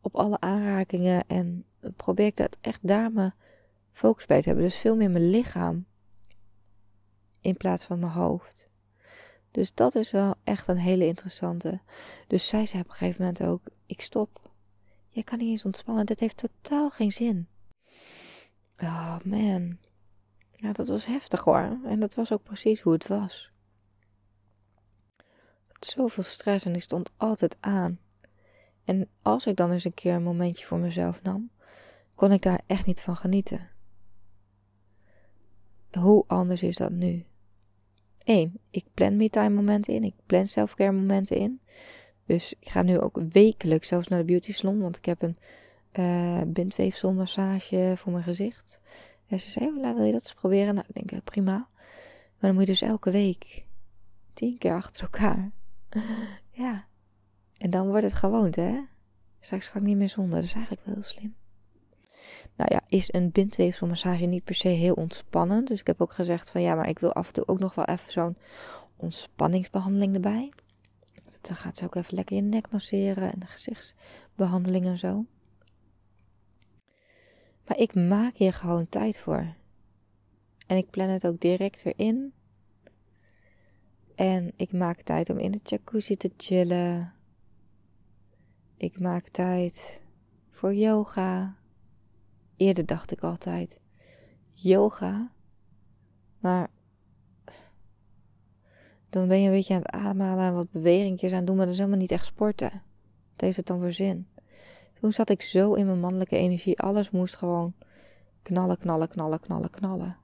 op 0.00 0.14
alle 0.14 0.40
aanrakingen. 0.40 1.26
En 1.26 1.64
probeer 1.96 2.26
ik 2.26 2.36
dat 2.36 2.58
echt 2.60 2.86
daar 2.86 3.12
mijn 3.12 3.34
focus 3.92 4.26
bij 4.26 4.40
te 4.40 4.48
hebben. 4.48 4.66
Dus 4.66 4.76
veel 4.76 4.96
meer 4.96 5.10
mijn 5.10 5.30
lichaam 5.30 5.86
in 7.46 7.56
plaats 7.56 7.84
van 7.84 7.98
mijn 7.98 8.12
hoofd. 8.12 8.68
Dus 9.50 9.74
dat 9.74 9.94
is 9.94 10.10
wel 10.10 10.34
echt 10.44 10.68
een 10.68 10.78
hele 10.78 11.06
interessante. 11.06 11.80
Dus 12.26 12.48
zij 12.48 12.66
zei 12.66 12.82
op 12.82 12.88
een 12.88 12.94
gegeven 12.94 13.20
moment 13.20 13.42
ook: 13.42 13.60
Ik 13.86 14.00
stop. 14.00 14.50
Je 15.08 15.24
kan 15.24 15.38
niet 15.38 15.48
eens 15.48 15.64
ontspannen. 15.64 16.06
Dit 16.06 16.20
heeft 16.20 16.36
totaal 16.36 16.90
geen 16.90 17.12
zin. 17.12 17.48
Oh 18.78 19.16
man. 19.24 19.78
Ja, 20.52 20.72
dat 20.72 20.88
was 20.88 21.06
heftig 21.06 21.44
hoor. 21.44 21.78
En 21.84 22.00
dat 22.00 22.14
was 22.14 22.32
ook 22.32 22.42
precies 22.42 22.80
hoe 22.80 22.92
het 22.92 23.06
was. 23.06 23.50
Zoveel 25.80 26.22
stress 26.22 26.64
en 26.64 26.74
ik 26.74 26.82
stond 26.82 27.10
altijd 27.16 27.56
aan. 27.60 27.98
En 28.84 29.08
als 29.22 29.46
ik 29.46 29.56
dan 29.56 29.72
eens 29.72 29.84
een 29.84 29.94
keer 29.94 30.14
een 30.14 30.22
momentje 30.22 30.66
voor 30.66 30.78
mezelf 30.78 31.22
nam, 31.22 31.50
kon 32.14 32.32
ik 32.32 32.42
daar 32.42 32.60
echt 32.66 32.86
niet 32.86 33.00
van 33.00 33.16
genieten. 33.16 33.68
Hoe 35.90 36.24
anders 36.26 36.62
is 36.62 36.76
dat 36.76 36.90
nu? 36.90 37.24
1. 38.26 38.58
Ik 38.70 38.84
plan 38.94 39.16
me-time 39.16 39.54
momenten 39.54 39.94
in. 39.94 40.04
Ik 40.04 40.14
plan 40.26 40.46
self-care 40.46 40.92
momenten 40.92 41.36
in. 41.36 41.60
Dus 42.24 42.54
ik 42.60 42.68
ga 42.68 42.82
nu 42.82 42.98
ook 42.98 43.20
wekelijks 43.30 43.88
zelfs 43.88 44.08
naar 44.08 44.18
de 44.18 44.24
beauty 44.24 44.52
salon. 44.52 44.80
Want 44.80 44.96
ik 44.96 45.04
heb 45.04 45.22
een 45.22 45.36
uh, 45.92 46.40
bindweefselmassage, 46.46 47.50
massage, 47.50 47.76
massage, 47.76 47.96
voor 47.96 48.12
mijn 48.12 48.24
gezicht. 48.24 48.80
En 49.26 49.40
ze 49.40 49.50
zei, 49.50 49.66
oh, 49.66 49.94
wil 49.94 50.04
je 50.04 50.12
dat 50.12 50.20
eens 50.20 50.34
proberen? 50.34 50.74
Nou, 50.74 50.86
ik 50.92 51.08
denk, 51.08 51.24
prima. 51.24 51.52
Maar 51.52 52.50
dan 52.50 52.54
moet 52.54 52.60
je 52.60 52.66
dus 52.66 52.82
elke 52.82 53.10
week 53.10 53.64
tien 54.32 54.58
keer 54.58 54.72
achter 54.72 55.02
elkaar. 55.02 55.50
ja. 56.50 56.86
En 57.58 57.70
dan 57.70 57.88
wordt 57.88 58.04
het 58.04 58.12
gewoonte, 58.14 58.60
hè? 58.60 58.80
Straks 59.40 59.66
ga 59.66 59.78
ik 59.78 59.84
niet 59.84 59.96
meer 59.96 60.08
zonder. 60.08 60.34
Dat 60.34 60.44
is 60.44 60.52
eigenlijk 60.52 60.84
wel 60.84 60.94
heel 60.94 61.02
slim. 61.02 61.34
Nou 62.56 62.72
ja, 62.72 62.82
is 62.88 63.12
een 63.12 63.30
bindweefselmassage 63.30 64.24
niet 64.24 64.44
per 64.44 64.54
se 64.54 64.68
heel 64.68 64.94
ontspannend. 64.94 65.68
Dus 65.68 65.80
ik 65.80 65.86
heb 65.86 66.00
ook 66.00 66.12
gezegd 66.12 66.50
van 66.50 66.62
ja, 66.62 66.74
maar 66.74 66.88
ik 66.88 66.98
wil 66.98 67.12
af 67.12 67.26
en 67.26 67.32
toe 67.32 67.48
ook 67.48 67.58
nog 67.58 67.74
wel 67.74 67.84
even 67.84 68.12
zo'n 68.12 68.36
ontspanningsbehandeling 68.96 70.14
erbij. 70.14 70.52
Dan 71.40 71.56
gaat 71.56 71.76
ze 71.76 71.84
ook 71.84 71.94
even 71.94 72.14
lekker 72.14 72.36
je 72.36 72.42
nek 72.42 72.70
masseren 72.70 73.32
en 73.32 73.38
de 73.38 73.46
gezichtsbehandeling 73.46 74.84
en 74.84 74.98
zo. 74.98 75.24
Maar 77.66 77.78
ik 77.78 77.94
maak 77.94 78.36
hier 78.36 78.52
gewoon 78.52 78.88
tijd 78.88 79.18
voor. 79.18 79.54
En 80.66 80.76
ik 80.76 80.90
plan 80.90 81.08
het 81.08 81.26
ook 81.26 81.40
direct 81.40 81.82
weer 81.82 81.94
in. 81.96 82.32
En 84.14 84.52
ik 84.56 84.72
maak 84.72 85.02
tijd 85.02 85.30
om 85.30 85.38
in 85.38 85.50
de 85.50 85.60
jacuzzi 85.62 86.16
te 86.16 86.30
chillen. 86.36 87.12
Ik 88.76 88.98
maak 89.00 89.28
tijd 89.28 90.00
voor 90.50 90.74
yoga. 90.74 91.56
Eerder 92.56 92.86
dacht 92.86 93.10
ik 93.10 93.20
altijd 93.20 93.78
yoga. 94.52 95.30
Maar 96.38 96.70
dan 99.10 99.28
ben 99.28 99.40
je 99.40 99.46
een 99.46 99.54
beetje 99.54 99.74
aan 99.74 99.80
het 99.80 99.90
ademhalen 99.90 100.44
en 100.44 100.54
wat 100.54 100.70
bewegingjes 100.70 101.32
aan 101.32 101.44
doen, 101.44 101.56
maar 101.56 101.64
dat 101.64 101.74
is 101.74 101.80
helemaal 101.80 102.00
niet 102.00 102.10
echt 102.10 102.26
sporten. 102.26 102.70
Wat 103.30 103.40
heeft 103.40 103.56
het 103.56 103.66
dan 103.66 103.80
voor 103.80 103.92
zin? 103.92 104.26
Toen 105.00 105.12
zat 105.12 105.30
ik 105.30 105.42
zo 105.42 105.74
in 105.74 105.86
mijn 105.86 106.00
mannelijke 106.00 106.36
energie. 106.36 106.80
Alles 106.80 107.10
moest 107.10 107.34
gewoon 107.34 107.74
knallen, 108.42 108.76
knallen, 108.76 109.08
knallen, 109.08 109.40
knallen, 109.40 109.70
knallen. 109.70 110.16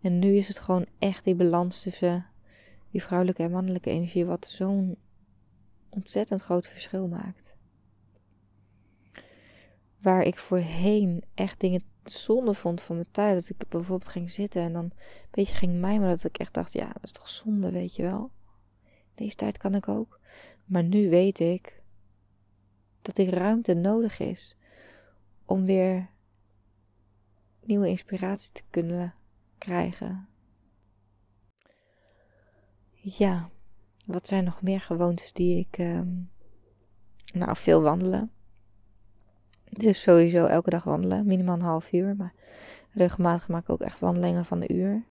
En 0.00 0.18
nu 0.18 0.36
is 0.36 0.48
het 0.48 0.58
gewoon 0.58 0.86
echt 0.98 1.24
die 1.24 1.34
balans 1.34 1.82
tussen 1.82 2.26
die 2.90 3.02
vrouwelijke 3.02 3.42
en 3.42 3.50
mannelijke 3.50 3.90
energie, 3.90 4.24
wat 4.24 4.46
zo'n 4.46 4.96
ontzettend 5.88 6.40
groot 6.40 6.66
verschil 6.66 7.08
maakt. 7.08 7.57
Waar 9.98 10.22
ik 10.22 10.38
voorheen 10.38 11.24
echt 11.34 11.60
dingen 11.60 11.82
zonde 12.04 12.54
vond 12.54 12.82
van 12.82 12.94
mijn 12.94 13.08
tijd. 13.10 13.34
Dat 13.34 13.48
ik 13.48 13.68
bijvoorbeeld 13.68 14.10
ging 14.10 14.30
zitten 14.30 14.62
en 14.62 14.72
dan 14.72 14.84
een 14.84 14.92
beetje 15.30 15.54
ging 15.54 15.80
mijmeren. 15.80 16.14
Dat 16.14 16.24
ik 16.24 16.38
echt 16.38 16.54
dacht, 16.54 16.72
ja, 16.72 16.86
dat 16.86 17.04
is 17.04 17.12
toch 17.12 17.28
zonde, 17.28 17.70
weet 17.70 17.94
je 17.94 18.02
wel. 18.02 18.30
Deze 19.14 19.36
tijd 19.36 19.58
kan 19.58 19.74
ik 19.74 19.88
ook. 19.88 20.20
Maar 20.64 20.84
nu 20.84 21.10
weet 21.10 21.40
ik 21.40 21.82
dat 23.02 23.16
die 23.16 23.30
ruimte 23.30 23.74
nodig 23.74 24.18
is 24.18 24.56
om 25.44 25.64
weer 25.64 26.08
nieuwe 27.64 27.88
inspiratie 27.88 28.52
te 28.52 28.62
kunnen 28.70 29.14
krijgen. 29.58 30.28
Ja, 32.94 33.50
wat 34.04 34.26
zijn 34.26 34.44
nog 34.44 34.62
meer 34.62 34.80
gewoontes 34.80 35.32
die 35.32 35.58
ik. 35.58 35.78
Uh, 35.78 36.00
nou, 37.34 37.56
veel 37.56 37.82
wandelen. 37.82 38.32
Dus 39.70 40.00
sowieso 40.00 40.46
elke 40.46 40.70
dag 40.70 40.84
wandelen, 40.84 41.26
minimaal 41.26 41.54
een 41.54 41.62
half 41.62 41.92
uur. 41.92 42.16
Maar 42.16 42.32
regelmatig 42.92 43.48
maak 43.48 43.62
ik 43.62 43.70
ook 43.70 43.80
echt 43.80 43.98
wandelingen 43.98 44.44
van 44.44 44.60
een 44.60 44.74
uur. 44.74 45.02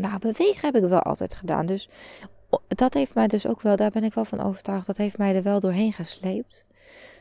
Nou, 0.00 0.18
bewegen 0.18 0.72
heb 0.72 0.82
ik 0.82 0.88
wel 0.88 1.02
altijd 1.02 1.34
gedaan. 1.34 1.66
Dus 1.66 1.88
dat 2.68 2.94
heeft 2.94 3.14
mij 3.14 3.26
dus 3.26 3.46
ook 3.46 3.62
wel, 3.62 3.76
daar 3.76 3.90
ben 3.90 4.04
ik 4.04 4.14
wel 4.14 4.24
van 4.24 4.40
overtuigd, 4.40 4.86
dat 4.86 4.96
heeft 4.96 5.18
mij 5.18 5.34
er 5.36 5.42
wel 5.42 5.60
doorheen 5.60 5.92
gesleept. 5.92 6.64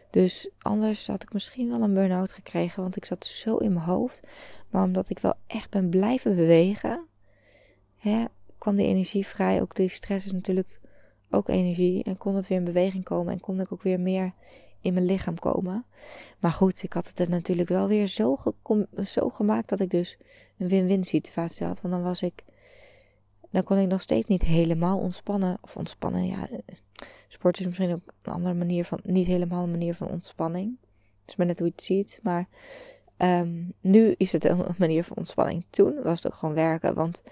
Dus 0.10 0.50
anders 0.60 1.08
had 1.08 1.24
ik 1.24 1.34
misschien 1.34 1.70
wel 1.70 1.82
een 1.82 1.94
burn-out 1.94 2.34
gekregen, 2.34 2.82
want 2.82 2.96
ik 2.96 3.06
zat 3.06 3.26
zo 3.26 3.58
in 3.58 3.74
mijn 3.74 3.86
hoofd. 3.86 4.28
Maar 4.70 4.84
omdat 4.84 5.10
ik 5.10 5.20
wel 5.20 5.34
echt 5.48 5.70
ben 5.70 5.90
blijven 5.90 6.36
bewegen, 6.36 7.06
hè, 7.98 8.26
kwam 8.58 8.76
die 8.76 8.88
energie 8.88 9.28
vrij. 9.28 9.62
Ook 9.62 9.76
die 9.76 9.90
stress 9.90 10.26
is 10.26 10.32
natuurlijk 10.32 10.80
ook 11.30 11.48
energie. 11.50 12.04
En 12.04 12.18
kon 12.18 12.36
het 12.36 12.48
weer 12.48 12.58
in 12.58 12.64
beweging 12.64 13.04
komen 13.04 13.34
en 13.34 13.40
kon 13.40 13.60
ik 13.60 13.72
ook 13.72 13.84
weer 13.84 14.00
meer 14.00 14.34
in 14.84 14.94
mijn 14.94 15.06
lichaam 15.06 15.40
komen. 15.40 15.86
Maar 16.40 16.52
goed, 16.52 16.84
ik 16.84 16.94
had 16.94 17.08
het 17.08 17.20
er 17.20 17.30
natuurlijk 17.30 17.70
wel 17.70 17.88
weer 17.88 18.08
zo, 18.08 18.38
zo 19.04 19.30
gemaakt 19.30 19.70
dat 19.70 19.80
ik 19.80 19.90
dus 19.90 20.18
een 20.58 20.68
win-win 20.68 21.04
situatie 21.04 21.66
had. 21.66 21.82
Want 21.82 21.94
dan 21.94 22.04
was 22.04 22.22
ik 22.22 22.44
dan 23.54 23.64
kon 23.64 23.78
ik 23.78 23.88
nog 23.88 24.02
steeds 24.02 24.28
niet 24.28 24.42
helemaal 24.42 24.98
ontspannen. 24.98 25.58
Of 25.62 25.76
ontspannen, 25.76 26.26
ja. 26.26 26.48
Sport 27.28 27.60
is 27.60 27.66
misschien 27.66 27.92
ook 27.92 28.14
een 28.22 28.34
andere 28.34 28.54
manier 28.54 28.86
van, 28.86 29.00
niet 29.04 29.26
helemaal 29.26 29.64
een 29.64 29.72
manier 29.72 29.96
van 29.96 30.10
ontspanning. 30.10 30.78
Is 31.26 31.36
maar 31.36 31.46
net 31.46 31.58
hoe 31.58 31.68
je 31.68 31.74
het 31.76 31.84
ziet. 31.84 32.20
Maar 32.24 32.48
um, 33.18 33.74
nu 33.82 34.14
is 34.18 34.32
het 34.32 34.46
een 34.46 34.66
manier 34.78 35.04
van 35.04 35.18
ontspanning. 35.18 35.66
Toen 35.70 36.02
was 36.04 36.24
het 36.24 36.26
ook 36.32 36.40
gewoon 36.40 36.56
werken. 36.56 36.94
Want 36.94 37.24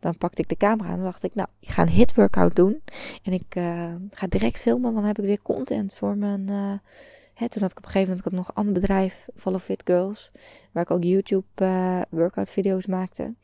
dan 0.00 0.18
pakte 0.18 0.42
ik 0.42 0.48
de 0.48 0.56
camera 0.56 0.90
en 0.90 1.02
dacht 1.02 1.22
ik, 1.22 1.34
nou, 1.34 1.48
ik 1.60 1.68
ga 1.68 1.82
een 1.82 1.88
hit 1.88 2.14
workout 2.14 2.56
doen. 2.56 2.82
En 3.22 3.32
ik 3.32 3.54
uh, 3.56 3.94
ga 4.10 4.26
direct 4.26 4.60
filmen, 4.60 4.82
want 4.82 4.94
dan 4.94 5.04
heb 5.04 5.18
ik 5.18 5.24
weer 5.24 5.42
content 5.42 5.96
voor 5.96 6.16
mijn... 6.16 6.50
Uh, 6.50 7.48
toen 7.48 7.62
had 7.62 7.70
ik 7.70 7.78
op 7.78 7.84
een 7.84 7.90
gegeven 7.90 8.08
moment 8.08 8.26
ik 8.26 8.32
nog 8.32 8.48
een 8.48 8.54
ander 8.54 8.72
bedrijf, 8.72 9.26
Follow 9.34 9.60
Fit 9.60 9.82
Girls. 9.84 10.30
Waar 10.72 10.82
ik 10.82 10.90
ook 10.90 11.02
YouTube 11.02 11.46
uh, 11.62 12.00
workout 12.10 12.50
video's 12.50 12.86
maakte. 12.86 13.34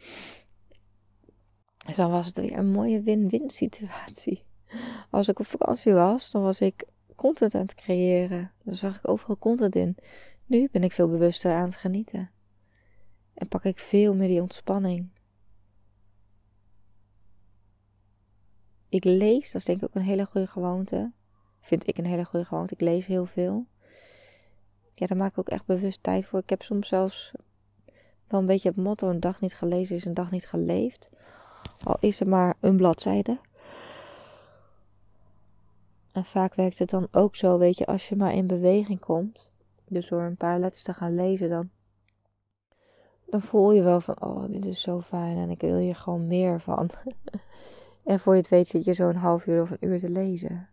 Dus 1.86 1.96
dan 1.96 2.10
was 2.10 2.26
het 2.26 2.36
weer 2.36 2.58
een 2.58 2.70
mooie 2.70 3.02
win-win 3.02 3.50
situatie. 3.50 4.44
Als 5.10 5.28
ik 5.28 5.38
op 5.38 5.46
vakantie 5.46 5.92
was, 5.92 6.30
dan 6.30 6.42
was 6.42 6.60
ik 6.60 6.84
content 7.14 7.54
aan 7.54 7.60
het 7.60 7.74
creëren. 7.74 8.52
Dan 8.62 8.76
zag 8.76 8.96
ik 8.96 9.08
overal 9.08 9.38
content 9.38 9.76
in. 9.76 9.96
Nu 10.46 10.68
ben 10.72 10.82
ik 10.82 10.92
veel 10.92 11.08
bewuster 11.08 11.52
aan 11.52 11.64
het 11.64 11.76
genieten. 11.76 12.30
En 13.34 13.48
pak 13.48 13.64
ik 13.64 13.78
veel 13.78 14.14
meer 14.14 14.28
die 14.28 14.42
ontspanning. 14.42 15.08
Ik 18.88 19.04
lees, 19.04 19.52
dat 19.52 19.60
is 19.60 19.64
denk 19.66 19.78
ik 19.78 19.84
ook 19.84 19.94
een 19.94 20.02
hele 20.02 20.26
goede 20.26 20.46
gewoonte. 20.46 21.12
Vind 21.60 21.88
ik 21.88 21.98
een 21.98 22.06
hele 22.06 22.24
goede 22.24 22.46
gewoonte. 22.46 22.74
Ik 22.74 22.80
lees 22.80 23.06
heel 23.06 23.26
veel. 23.26 23.66
Ja, 24.94 25.06
daar 25.06 25.16
maak 25.16 25.30
ik 25.30 25.38
ook 25.38 25.48
echt 25.48 25.66
bewust 25.66 26.02
tijd 26.02 26.26
voor. 26.26 26.38
Ik 26.38 26.50
heb 26.50 26.62
soms 26.62 26.88
zelfs 26.88 27.32
wel 28.26 28.40
een 28.40 28.46
beetje 28.46 28.68
het 28.68 28.78
motto: 28.78 29.08
een 29.08 29.20
dag 29.20 29.40
niet 29.40 29.54
gelezen 29.54 29.96
is 29.96 30.04
een 30.04 30.14
dag 30.14 30.30
niet 30.30 30.46
geleefd. 30.46 31.10
Al 31.84 31.96
is 32.00 32.20
er 32.20 32.28
maar 32.28 32.56
een 32.60 32.76
bladzijde. 32.76 33.38
En 36.12 36.24
vaak 36.24 36.54
werkt 36.54 36.78
het 36.78 36.90
dan 36.90 37.08
ook 37.10 37.36
zo, 37.36 37.58
weet 37.58 37.78
je, 37.78 37.86
als 37.86 38.08
je 38.08 38.16
maar 38.16 38.34
in 38.34 38.46
beweging 38.46 39.00
komt. 39.00 39.52
Dus 39.88 40.08
door 40.08 40.22
een 40.22 40.36
paar 40.36 40.58
letters 40.58 40.82
te 40.82 40.94
gaan 40.94 41.14
lezen, 41.14 41.48
dan, 41.48 41.70
dan 43.26 43.42
voel 43.42 43.72
je 43.72 43.82
wel 43.82 44.00
van, 44.00 44.22
oh, 44.22 44.44
dit 44.50 44.64
is 44.64 44.80
zo 44.80 45.00
fijn 45.00 45.36
en 45.36 45.50
ik 45.50 45.60
wil 45.60 45.76
hier 45.76 45.96
gewoon 45.96 46.26
meer 46.26 46.60
van. 46.60 46.90
en 48.06 48.20
voor 48.20 48.34
je 48.34 48.40
het 48.40 48.50
weet 48.50 48.68
zit 48.68 48.84
je 48.84 48.94
zo'n 48.94 49.14
half 49.14 49.46
uur 49.46 49.62
of 49.62 49.70
een 49.70 49.88
uur 49.88 49.98
te 49.98 50.10
lezen. 50.10 50.68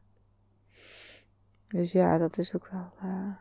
Dus 1.67 1.91
ja, 1.91 2.17
dat 2.17 2.37
is 2.37 2.55
ook 2.55 2.67
wel, 2.67 2.91
uh, 3.03 3.33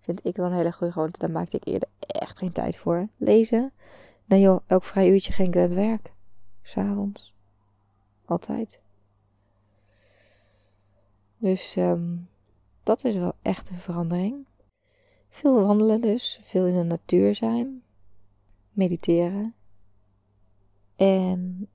vind 0.00 0.24
ik 0.24 0.36
wel 0.36 0.46
een 0.46 0.56
hele 0.56 0.72
goede 0.72 0.92
gewoonte. 0.92 1.18
Daar 1.18 1.30
maakte 1.30 1.56
ik 1.56 1.66
eerder 1.66 1.88
echt 1.98 2.38
geen 2.38 2.52
tijd 2.52 2.76
voor. 2.76 3.08
Lezen, 3.16 3.72
Nee 4.24 4.40
joh, 4.40 4.60
elk 4.66 4.84
vrij 4.84 5.10
uurtje 5.10 5.32
ging 5.32 5.48
ik 5.48 5.56
aan 5.56 5.62
het 5.62 5.74
werk. 5.74 6.12
S'avonds. 6.62 7.34
Altijd. 8.24 8.82
Dus 11.38 11.76
um, 11.76 12.28
dat 12.82 13.04
is 13.04 13.16
wel 13.16 13.32
echt 13.42 13.70
een 13.70 13.78
verandering. 13.78 14.46
Veel 15.28 15.66
wandelen 15.66 16.00
dus, 16.00 16.38
veel 16.42 16.66
in 16.66 16.74
de 16.74 16.82
natuur 16.82 17.34
zijn, 17.34 17.82
mediteren. 18.70 19.54
En 20.96 21.68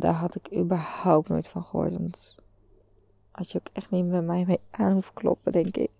daar 0.00 0.14
had 0.14 0.34
ik 0.34 0.56
überhaupt 0.56 1.28
nooit 1.28 1.48
van 1.48 1.64
gehoord. 1.64 1.92
Want 1.92 2.34
had 3.30 3.50
je 3.50 3.58
ook 3.58 3.68
echt 3.72 3.90
niet 3.90 4.06
met 4.06 4.24
mij 4.24 4.44
mee 4.46 4.60
aan 4.70 4.92
hoeven 4.92 5.14
kloppen, 5.14 5.52
denk 5.52 5.76
ik. 5.76 5.90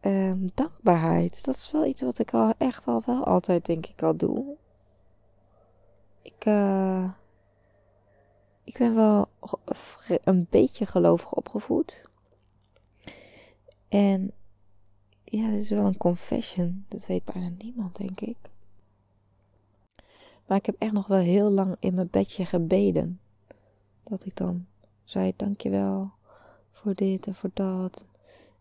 Um, 0.00 0.50
dankbaarheid. 0.54 1.44
Dat 1.44 1.54
is 1.54 1.70
wel 1.70 1.84
iets 1.84 2.02
wat 2.02 2.18
ik 2.18 2.34
al 2.34 2.52
echt 2.58 2.86
al 2.86 3.02
wel 3.06 3.24
altijd 3.24 3.66
denk 3.66 3.86
ik 3.86 4.02
al 4.02 4.16
doe. 4.16 4.56
Ik, 6.22 6.44
uh, 6.46 7.10
ik 8.64 8.78
ben 8.78 8.94
wel 8.94 9.28
een 10.24 10.46
beetje 10.50 10.86
gelovig 10.86 11.32
opgevoed. 11.32 12.02
En 13.88 14.32
ja, 15.24 15.50
dit 15.50 15.62
is 15.62 15.70
wel 15.70 15.84
een 15.84 15.96
confession. 15.96 16.84
Dat 16.88 17.06
weet 17.06 17.24
bijna 17.24 17.50
niemand, 17.58 17.96
denk 17.96 18.20
ik. 18.20 18.36
Maar 20.50 20.58
ik 20.58 20.66
heb 20.66 20.76
echt 20.78 20.92
nog 20.92 21.06
wel 21.06 21.18
heel 21.18 21.50
lang 21.50 21.76
in 21.80 21.94
mijn 21.94 22.08
bedje 22.10 22.44
gebeden. 22.44 23.20
Dat 24.02 24.24
ik 24.24 24.36
dan 24.36 24.66
zei: 25.04 25.32
Dankjewel 25.36 26.10
voor 26.72 26.94
dit 26.94 27.26
en 27.26 27.34
voor 27.34 27.50
dat. 27.54 28.04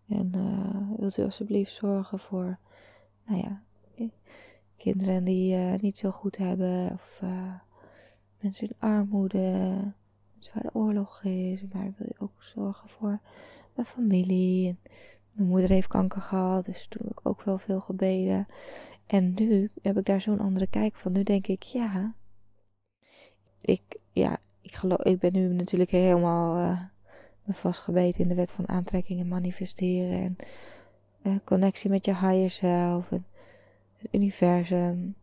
En 0.08 0.32
uh, 0.36 1.00
wilt 1.00 1.18
u 1.18 1.24
alsjeblieft 1.24 1.74
zorgen 1.74 2.20
voor, 2.20 2.58
nou 3.26 3.42
ja, 3.42 3.62
kinderen 4.78 5.24
die 5.24 5.56
uh, 5.56 5.76
niet 5.76 5.98
zo 5.98 6.12
goed 6.12 6.38
hebben. 6.38 6.92
Of 6.92 7.22
mensen 8.40 8.68
in 8.68 8.76
armoede. 8.80 9.78
Waar 10.54 10.64
de 10.64 10.74
oorlog 10.74 11.24
is. 11.24 11.62
Maar 11.74 11.94
wil 11.98 12.08
je 12.08 12.20
ook 12.20 12.44
zorgen 12.44 12.90
voor 12.90 13.20
mijn 13.74 13.88
familie. 13.88 14.68
En 14.68 14.80
Mijn 15.40 15.52
moeder 15.52 15.70
heeft 15.70 15.88
kanker 15.88 16.22
gehad, 16.22 16.66
dus 16.66 16.88
toen 16.88 17.02
heb 17.08 17.20
ik 17.20 17.28
ook 17.28 17.42
wel 17.42 17.58
veel 17.58 17.80
gebeden. 17.80 18.48
En 19.06 19.34
nu 19.36 19.70
heb 19.82 19.98
ik 19.98 20.06
daar 20.06 20.22
zo'n 20.22 20.40
andere 20.40 20.68
kijk 20.68 20.96
van. 20.96 21.12
Nu 21.12 21.24
denk 21.24 21.48
ik, 21.48 21.64
ja, 21.64 22.14
ik, 23.62 23.82
ja, 24.12 24.38
ik, 24.62 24.74
geloof, 24.76 25.02
ik 25.02 25.20
ben 25.20 25.34
nu 25.34 25.48
natuurlijk 25.48 25.92
helemaal 25.92 26.58
uh, 26.58 26.82
vastgebeten 27.56 28.22
in 28.22 28.28
de 28.28 28.36
wet 28.36 28.52
van 28.52 28.70
aantrekking 28.70 29.20
en 29.20 29.28
manifesteren. 29.28 30.20
En 30.20 30.36
uh, 31.24 31.36
connectie 31.44 31.90
met 31.90 32.06
je 32.06 32.16
higher 32.16 32.52
self 32.52 33.12
en 33.12 33.26
het 33.98 34.08
universum. 34.12 35.16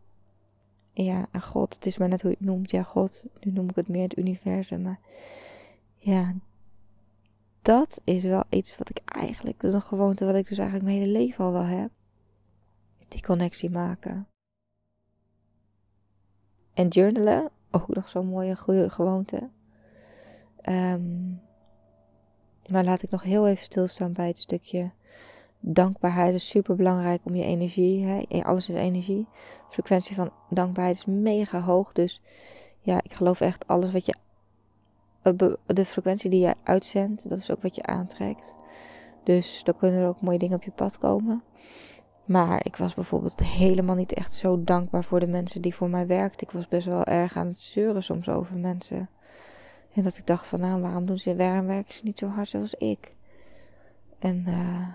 ja, 0.93 1.27
en 1.31 1.41
God, 1.41 1.73
het 1.73 1.85
is 1.85 1.97
maar 1.97 2.09
net 2.09 2.21
hoe 2.21 2.31
je 2.31 2.37
het 2.39 2.47
noemt. 2.47 2.71
Ja, 2.71 2.83
God, 2.83 3.25
nu 3.41 3.51
noem 3.51 3.69
ik 3.69 3.75
het 3.75 3.87
meer 3.87 4.03
het 4.03 4.17
universum. 4.17 4.81
Maar 4.81 4.99
ja, 5.95 6.33
dat 7.67 8.01
is 8.03 8.23
wel 8.23 8.43
iets 8.49 8.77
wat 8.77 8.89
ik 8.89 9.01
eigenlijk, 9.05 9.59
dus 9.59 9.73
een 9.73 9.81
gewoonte 9.81 10.25
wat 10.25 10.35
ik 10.35 10.47
dus 10.47 10.57
eigenlijk 10.57 10.89
mijn 10.89 10.99
hele 10.99 11.11
leven 11.11 11.45
al 11.45 11.51
wel 11.51 11.63
heb. 11.63 11.89
Die 13.07 13.21
connectie 13.21 13.69
maken. 13.69 14.27
En 16.73 16.87
journalen, 16.87 17.49
ook 17.71 17.87
nog 17.87 18.09
zo'n 18.09 18.25
mooie 18.27 18.55
goede 18.55 18.89
gewoonte. 18.89 19.49
Um, 20.69 21.41
maar 22.69 22.83
laat 22.83 23.01
ik 23.01 23.09
nog 23.09 23.23
heel 23.23 23.47
even 23.47 23.63
stilstaan 23.63 24.13
bij 24.13 24.27
het 24.27 24.39
stukje 24.39 24.91
dankbaarheid. 25.59 26.33
is 26.33 26.49
super 26.49 26.75
belangrijk 26.75 27.21
om 27.23 27.35
je 27.35 27.43
energie, 27.43 28.05
hè? 28.05 28.43
alles 28.43 28.69
is 28.69 28.75
energie. 28.75 29.27
De 29.67 29.73
frequentie 29.73 30.15
van 30.15 30.31
dankbaarheid 30.49 30.97
is 30.97 31.05
mega 31.05 31.61
hoog. 31.61 31.91
Dus 31.91 32.21
ja, 32.79 33.03
ik 33.03 33.13
geloof 33.13 33.41
echt 33.41 33.67
alles 33.67 33.91
wat 33.91 34.05
je 34.05 34.15
de 35.65 35.85
frequentie 35.85 36.29
die 36.29 36.39
je 36.39 36.55
uitzendt, 36.63 37.29
dat 37.29 37.37
is 37.37 37.51
ook 37.51 37.61
wat 37.61 37.75
je 37.75 37.83
aantrekt. 37.83 38.55
Dus 39.23 39.63
dan 39.63 39.77
kunnen 39.77 40.01
er 40.01 40.07
ook 40.07 40.21
mooie 40.21 40.37
dingen 40.37 40.55
op 40.55 40.63
je 40.63 40.71
pad 40.71 40.97
komen. 40.97 41.43
Maar 42.25 42.65
ik 42.65 42.75
was 42.75 42.93
bijvoorbeeld 42.93 43.39
helemaal 43.39 43.95
niet 43.95 44.13
echt 44.13 44.33
zo 44.33 44.63
dankbaar 44.63 45.03
voor 45.03 45.19
de 45.19 45.27
mensen 45.27 45.61
die 45.61 45.75
voor 45.75 45.89
mij 45.89 46.07
werkten. 46.07 46.47
Ik 46.47 46.53
was 46.53 46.67
best 46.67 46.85
wel 46.85 47.03
erg 47.03 47.35
aan 47.35 47.47
het 47.47 47.57
zeuren 47.57 48.03
soms 48.03 48.29
over 48.29 48.55
mensen. 48.55 49.09
En 49.93 50.03
dat 50.03 50.17
ik 50.17 50.27
dacht 50.27 50.47
van, 50.47 50.59
nou, 50.59 50.81
waarom 50.81 51.05
doen 51.05 51.19
ze, 51.19 51.35
waarom 51.35 51.65
werken 51.65 51.93
ze 51.93 52.03
niet 52.03 52.19
zo 52.19 52.27
hard 52.27 52.47
zoals 52.47 52.73
ik? 52.73 53.09
En 54.19 54.43
uh, 54.47 54.87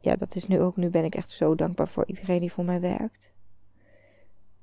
ja, 0.00 0.16
dat 0.16 0.34
is 0.34 0.46
nu 0.46 0.60
ook, 0.60 0.76
nu 0.76 0.90
ben 0.90 1.04
ik 1.04 1.14
echt 1.14 1.30
zo 1.30 1.54
dankbaar 1.54 1.88
voor 1.88 2.06
iedereen 2.06 2.40
die 2.40 2.52
voor 2.52 2.64
mij 2.64 2.80
werkt. 2.80 3.32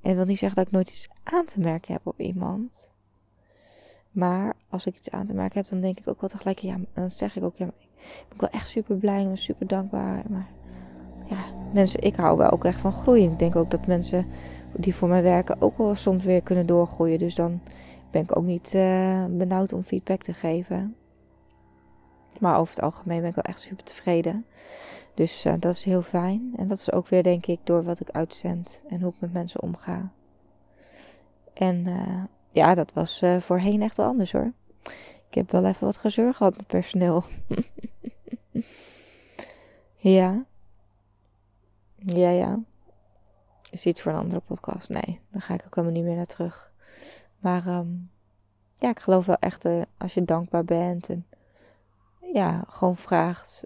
En 0.01 0.15
wil 0.15 0.25
niet 0.25 0.39
zeggen 0.39 0.58
dat 0.58 0.67
ik 0.67 0.74
nooit 0.74 0.89
iets 0.89 1.10
aan 1.24 1.46
te 1.46 1.60
merken 1.60 1.93
heb 1.93 2.08
op 2.08 2.19
iemand. 2.19 2.91
Maar 4.12 4.54
als 4.70 4.86
ik 4.86 4.98
iets 4.98 5.10
aan 5.10 5.25
te 5.25 5.34
merken 5.34 5.60
heb, 5.60 5.70
dan 5.70 5.82
denk 5.82 6.00
ik 6.00 6.08
ook 6.08 6.22
wel 6.22 6.30
tegelijk, 6.30 6.60
ja, 6.60 6.78
dan 6.94 7.12
zeg 7.12 7.36
ik 7.36 7.44
ook, 7.44 7.56
ja, 7.58 7.66
ik 7.66 8.25
ben 8.30 8.39
wel 8.39 8.50
echt 8.50 8.70
super 8.70 8.96
blij 8.96 9.25
en 9.25 9.38
super 9.38 9.68
dankbaar. 9.68 10.24
Maar 10.30 10.48
ja, 11.25 11.38
mensen, 11.74 12.01
ik 12.01 12.16
hou 12.16 12.38
wel 12.38 12.50
ook 12.50 12.66
echt 12.66 12.82
van 12.82 12.94
groeien. 12.94 13.32
Ik 13.32 13.39
denk 13.39 13.56
ook 13.56 13.72
dat 13.72 13.88
mensen 13.88 14.25
die 14.75 14.96
voor 14.96 15.08
mij 15.08 15.24
werken 15.24 15.62
ook 15.62 15.78
wel 15.78 15.96
soms 15.96 16.24
weer 16.24 16.42
kunnen 16.42 16.66
doorgroeien. 16.66 17.20
Dus 17.20 17.36
dan 17.36 17.62
ben 18.12 18.22
ik 18.22 18.38
ook 18.38 18.44
niet 18.44 18.74
uh, 18.74 19.25
benauwd 19.25 19.74
om 19.74 19.84
feedback 19.84 20.24
te 20.24 20.34
geven. 20.34 20.96
Maar 22.39 22.60
over 22.60 22.75
het 22.75 22.84
algemeen 22.84 23.20
ben 23.20 23.30
ik 23.30 23.36
wel 23.36 23.44
echt 23.44 23.60
super 23.60 23.84
tevreden. 23.84 24.46
Dus 25.13 25.46
uh, 25.46 25.54
dat 25.60 25.74
is 25.74 25.84
heel 25.84 26.01
fijn. 26.01 26.54
En 26.58 26.68
dat 26.68 26.78
is 26.78 26.92
ook 26.92 27.08
weer, 27.08 27.24
denk 27.24 27.46
ik, 27.46 27.60
door 27.63 27.84
wat 27.84 28.00
ik 28.00 28.10
uitzend 28.10 28.82
en 28.88 29.01
hoe 29.01 29.10
ik 29.10 29.20
met 29.20 29.34
mensen 29.34 29.62
omga. 29.62 30.12
En 31.54 31.88
uh, 31.88 32.24
ja, 32.51 32.75
dat 32.75 32.94
was 32.94 33.22
uh, 33.22 33.39
voorheen 33.39 33.82
echt 33.82 33.98
wel 33.98 34.06
anders 34.06 34.32
hoor. 34.32 34.53
Ik 35.29 35.36
heb 35.36 35.51
wel 35.51 35.65
even 35.65 35.86
wat 35.86 35.98
gezeur 35.98 36.34
gehad 36.34 36.58
met 36.58 36.68
personeel. 36.68 37.24
ja. 39.96 40.46
Ja, 41.96 42.29
ja. 42.29 42.60
Is 43.72 43.86
iets 43.86 44.01
voor 44.01 44.12
een 44.12 44.18
andere 44.18 44.41
podcast? 44.41 44.89
Nee, 44.89 45.20
dan 45.32 45.41
ga 45.41 45.53
ik 45.53 45.63
ook 45.65 45.75
helemaal 45.75 45.96
niet 45.96 46.06
meer 46.06 46.15
naar 46.15 46.25
terug. 46.25 46.72
Maar 47.39 47.68
um, 47.68 48.12
ja, 48.74 48.89
ik 48.89 49.00
geloof 49.00 49.25
wel 49.25 49.38
echt 49.39 49.65
uh, 49.65 49.82
als 49.98 50.13
je 50.13 50.25
dankbaar 50.25 50.65
bent 50.65 51.10
en 51.10 51.25
ja, 52.34 52.63
gewoon 52.68 52.98
vraagt 52.98 53.63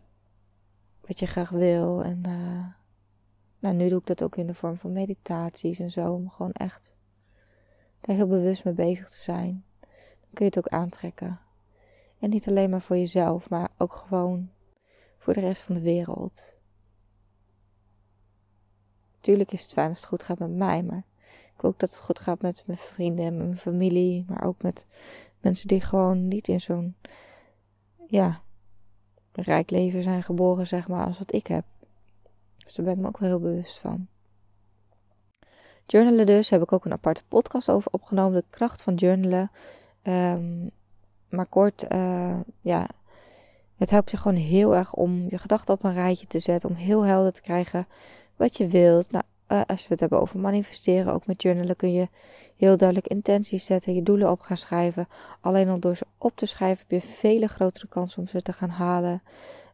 wat 1.01 1.19
je 1.19 1.25
graag 1.25 1.49
wil. 1.49 2.03
En 2.03 2.23
uh, 2.27 2.65
nou, 3.59 3.75
nu 3.75 3.89
doe 3.89 3.99
ik 3.99 4.05
dat 4.05 4.23
ook 4.23 4.35
in 4.35 4.47
de 4.47 4.53
vorm 4.53 4.77
van 4.77 4.93
meditaties 4.93 5.79
en 5.79 5.91
zo. 5.91 6.13
Om 6.13 6.29
gewoon 6.29 6.51
echt 6.51 6.93
daar 8.03 8.15
heel 8.15 8.27
bewust 8.27 8.63
mee 8.63 8.73
bezig 8.73 9.09
te 9.09 9.21
zijn. 9.21 9.65
Dan 9.79 10.33
kun 10.33 10.45
je 10.45 10.51
het 10.55 10.57
ook 10.57 10.67
aantrekken. 10.67 11.39
En 12.19 12.29
niet 12.29 12.47
alleen 12.47 12.69
maar 12.69 12.81
voor 12.81 12.97
jezelf, 12.97 13.49
maar 13.49 13.69
ook 13.77 13.93
gewoon 13.93 14.49
voor 15.17 15.33
de 15.33 15.39
rest 15.39 15.61
van 15.61 15.75
de 15.75 15.81
wereld. 15.81 16.53
Tuurlijk 19.19 19.51
is 19.51 19.61
het 19.61 19.73
fijn 19.73 19.89
als 19.89 19.97
het 19.97 20.07
goed 20.07 20.23
gaat 20.23 20.39
met 20.39 20.55
mij, 20.55 20.83
maar 20.83 21.03
ik 21.55 21.61
wil 21.61 21.69
ook 21.69 21.79
dat 21.79 21.89
het 21.89 21.99
goed 21.99 22.19
gaat 22.19 22.41
met 22.41 22.63
mijn 22.65 22.77
vrienden 22.77 23.25
en 23.25 23.37
mijn 23.37 23.57
familie, 23.57 24.25
maar 24.27 24.43
ook 24.43 24.61
met 24.61 24.85
mensen 25.41 25.67
die 25.67 25.81
gewoon 25.81 26.27
niet 26.27 26.47
in 26.47 26.61
zo'n 26.61 26.95
ja, 28.07 28.41
rijk 29.31 29.69
leven 29.69 30.03
zijn 30.03 30.23
geboren, 30.23 30.67
zeg 30.67 30.87
maar, 30.87 31.05
als 31.05 31.17
wat 31.17 31.33
ik 31.33 31.47
heb. 31.47 31.65
Dus 32.57 32.73
daar 32.73 32.85
ben 32.85 32.95
ik 32.95 33.01
me 33.01 33.07
ook 33.07 33.17
wel 33.17 33.29
heel 33.29 33.39
bewust 33.39 33.79
van. 33.79 34.07
Journalen 35.85 36.25
dus, 36.25 36.49
heb 36.49 36.61
ik 36.61 36.71
ook 36.71 36.85
een 36.85 36.91
aparte 36.91 37.23
podcast 37.27 37.69
over 37.69 37.91
opgenomen, 37.91 38.39
de 38.39 38.45
kracht 38.49 38.81
van 38.81 38.95
journalen. 38.95 39.51
Um, 40.03 40.71
maar 41.29 41.45
kort, 41.45 41.85
uh, 41.91 42.39
ja, 42.61 42.87
het 43.77 43.89
helpt 43.89 44.11
je 44.11 44.17
gewoon 44.17 44.37
heel 44.37 44.75
erg 44.75 44.93
om 44.93 45.25
je 45.29 45.37
gedachten 45.37 45.73
op 45.73 45.83
een 45.83 45.93
rijtje 45.93 46.27
te 46.27 46.39
zetten, 46.39 46.69
om 46.69 46.75
heel 46.75 47.05
helder 47.05 47.33
te 47.33 47.41
krijgen 47.41 47.87
wat 48.35 48.57
je 48.57 48.67
wilt. 48.67 49.11
Nou, 49.11 49.23
uh, 49.47 49.61
als 49.67 49.81
we 49.81 49.87
het 49.89 49.99
hebben 49.99 50.21
over 50.21 50.39
manifesteren, 50.39 51.13
ook 51.13 51.25
met 51.25 51.41
journalen 51.41 51.75
kun 51.75 51.93
je 51.93 52.07
heel 52.55 52.77
duidelijk 52.77 53.07
intenties 53.07 53.65
zetten, 53.65 53.95
je 53.95 54.03
doelen 54.03 54.31
op 54.31 54.39
gaan 54.39 54.57
schrijven. 54.57 55.07
Alleen 55.41 55.69
al 55.69 55.79
door 55.79 55.95
ze 55.95 56.05
op 56.17 56.35
te 56.35 56.45
schrijven 56.45 56.85
heb 56.87 57.01
je 57.01 57.07
vele 57.07 57.47
grotere 57.47 57.87
kans 57.87 58.17
om 58.17 58.27
ze 58.27 58.41
te 58.41 58.53
gaan 58.53 58.69
halen. 58.69 59.21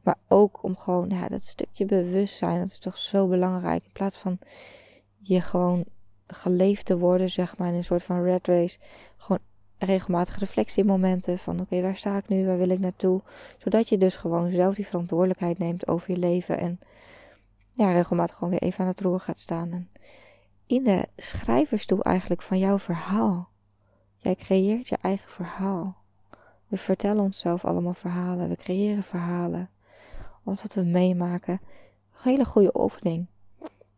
Maar 0.01 0.17
ook 0.27 0.63
om 0.63 0.77
gewoon, 0.77 1.09
ja, 1.09 1.27
dat 1.27 1.41
stukje 1.41 1.85
bewustzijn, 1.85 2.59
dat 2.59 2.69
is 2.69 2.79
toch 2.79 2.97
zo 2.97 3.27
belangrijk. 3.27 3.83
In 3.83 3.91
plaats 3.93 4.17
van 4.17 4.39
je 5.17 5.41
gewoon 5.41 5.85
geleefd 6.33 6.85
te 6.85 6.97
worden, 6.97 7.29
zeg 7.29 7.57
maar, 7.57 7.67
in 7.67 7.73
een 7.73 7.83
soort 7.83 8.03
van 8.03 8.23
red 8.23 8.47
race. 8.47 8.77
Gewoon 9.17 9.39
regelmatige 9.77 10.39
reflectiemomenten 10.39 11.39
van 11.39 11.59
oké, 11.59 11.81
waar 11.81 11.95
sta 11.95 12.17
ik 12.17 12.27
nu, 12.27 12.45
waar 12.45 12.57
wil 12.57 12.69
ik 12.69 12.79
naartoe? 12.79 13.21
Zodat 13.57 13.89
je 13.89 13.97
dus 13.97 14.15
gewoon 14.15 14.51
zelf 14.51 14.75
die 14.75 14.87
verantwoordelijkheid 14.87 15.57
neemt 15.57 15.87
over 15.87 16.11
je 16.11 16.17
leven 16.17 16.57
en 16.57 16.79
ja, 17.73 17.91
regelmatig 17.91 18.35
gewoon 18.35 18.49
weer 18.49 18.61
even 18.61 18.79
aan 18.79 18.89
het 18.89 19.01
roer 19.01 19.19
gaat 19.19 19.37
staan. 19.37 19.71
En 19.71 19.89
in 20.67 20.83
de 20.83 21.07
schrijversstoel 21.15 22.01
eigenlijk 22.01 22.41
van 22.41 22.59
jouw 22.59 22.79
verhaal. 22.79 23.49
Jij 24.17 24.35
creëert 24.35 24.87
je 24.87 24.97
eigen 25.01 25.29
verhaal. 25.29 25.97
We 26.67 26.77
vertellen 26.77 27.23
onszelf 27.23 27.65
allemaal 27.65 27.93
verhalen, 27.93 28.49
we 28.49 28.55
creëren 28.55 29.03
verhalen. 29.03 29.69
Alles 30.43 30.61
wat 30.61 30.73
we 30.73 30.83
meemaken. 30.83 31.61
Een 32.13 32.31
hele 32.31 32.45
goede 32.45 32.81
oefening. 32.81 33.27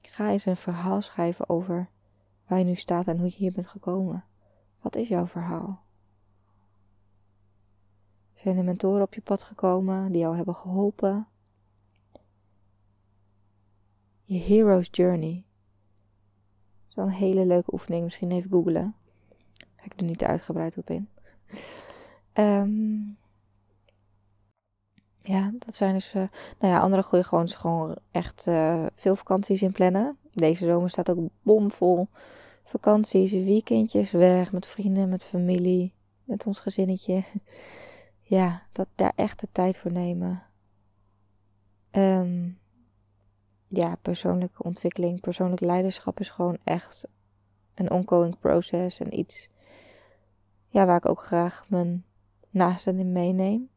Ga 0.01 0.29
eens 0.29 0.45
een 0.45 0.57
verhaal 0.57 1.01
schrijven 1.01 1.49
over 1.49 1.89
waar 2.51 2.59
je 2.59 2.65
nu 2.65 2.75
staat 2.75 3.07
en 3.07 3.17
hoe 3.17 3.29
je 3.29 3.35
hier 3.35 3.51
bent 3.51 3.67
gekomen. 3.67 4.25
Wat 4.81 4.95
is 4.95 5.07
jouw 5.07 5.27
verhaal? 5.27 5.83
Zijn 8.33 8.57
er 8.57 8.63
mentoren 8.63 9.01
op 9.01 9.13
je 9.13 9.21
pad 9.21 9.43
gekomen 9.43 10.11
die 10.11 10.21
jou 10.21 10.35
hebben 10.35 10.55
geholpen? 10.55 11.27
Je 14.23 14.39
hero's 14.39 14.87
journey. 14.91 15.33
Dat 15.33 16.89
is 16.89 16.95
wel 16.95 17.05
een 17.05 17.11
hele 17.11 17.45
leuke 17.45 17.73
oefening. 17.73 18.03
Misschien 18.03 18.31
even 18.31 18.49
googlen. 18.49 18.95
Ga 19.75 19.85
ik 19.85 19.93
er 19.99 20.03
niet 20.03 20.23
uitgebreid 20.23 20.77
op 20.77 20.89
in. 20.89 21.09
Um, 22.33 23.17
ja, 25.33 25.51
dat 25.53 25.75
zijn 25.75 25.93
dus. 25.93 26.13
Uh, 26.13 26.27
nou 26.59 26.73
ja, 26.73 26.79
andere 26.79 27.03
goede 27.03 27.23
gewoon, 27.23 27.49
gewoon 27.49 27.95
echt 28.11 28.45
uh, 28.47 28.85
veel 28.95 29.15
vakanties 29.15 29.61
in 29.61 29.71
plannen. 29.71 30.17
Deze 30.31 30.65
zomer 30.65 30.89
staat 30.89 31.09
ook 31.09 31.29
bomvol 31.41 32.07
vakanties, 32.71 33.31
weekendjes 33.31 34.11
weg 34.11 34.51
met 34.51 34.65
vrienden, 34.65 35.09
met 35.09 35.23
familie, 35.23 35.93
met 36.23 36.47
ons 36.47 36.59
gezinnetje. 36.59 37.23
Ja, 38.21 38.63
dat 38.71 38.87
daar 38.95 39.13
echt 39.15 39.39
de 39.39 39.47
tijd 39.51 39.77
voor 39.77 39.91
nemen. 39.91 40.43
Um, 41.91 42.59
ja, 43.67 43.95
persoonlijke 44.01 44.63
ontwikkeling, 44.63 45.19
persoonlijk 45.19 45.61
leiderschap 45.61 46.19
is 46.19 46.29
gewoon 46.29 46.57
echt 46.63 47.07
een 47.75 47.91
ongoing 47.91 48.39
process 48.39 48.99
en 48.99 49.19
iets 49.19 49.49
ja, 50.67 50.85
waar 50.85 50.97
ik 50.97 51.05
ook 51.05 51.21
graag 51.21 51.65
mijn 51.67 52.05
naasten 52.49 52.99
in 52.99 53.11
meeneem. 53.11 53.69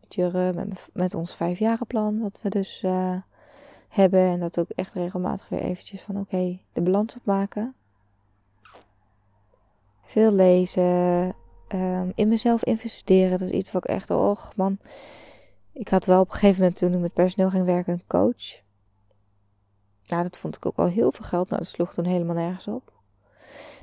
Met 0.00 0.14
Jurre, 0.14 0.52
met, 0.52 0.88
met 0.92 1.14
ons 1.14 1.34
vijfjarenplan, 1.34 2.20
wat 2.20 2.42
we 2.42 2.48
dus 2.48 2.82
uh, 2.82 3.16
hebben. 3.88 4.20
En 4.20 4.40
dat 4.40 4.58
ook 4.58 4.70
echt 4.70 4.92
regelmatig 4.92 5.48
weer 5.48 5.60
eventjes 5.60 6.00
van 6.00 6.18
oké, 6.18 6.58
de 6.72 6.80
balans 6.80 7.16
opmaken. 7.16 7.74
Veel 10.02 10.32
lezen, 10.32 11.34
um, 11.74 12.12
in 12.14 12.28
mezelf 12.28 12.64
investeren. 12.64 13.38
Dat 13.38 13.48
is 13.48 13.54
iets 13.54 13.72
wat 13.72 13.84
ik 13.84 13.90
echt, 13.90 14.10
och 14.10 14.52
man, 14.56 14.78
Ik 15.72 15.88
had 15.88 16.04
wel 16.04 16.20
op 16.20 16.26
een 16.26 16.32
gegeven 16.32 16.60
moment 16.60 16.78
toen 16.78 16.92
ik 16.92 16.98
met 16.98 17.12
personeel 17.12 17.50
ging 17.50 17.64
werken 17.64 17.92
een 17.92 18.06
coach. 18.06 18.60
Ja, 20.02 20.22
dat 20.22 20.38
vond 20.38 20.56
ik 20.56 20.66
ook 20.66 20.76
al 20.76 20.86
heel 20.86 21.12
veel 21.12 21.24
geld. 21.24 21.48
Nou, 21.48 21.62
dat 21.62 21.70
sloeg 21.70 21.94
toen 21.94 22.04
helemaal 22.04 22.34
nergens 22.34 22.68
op. 22.68 22.92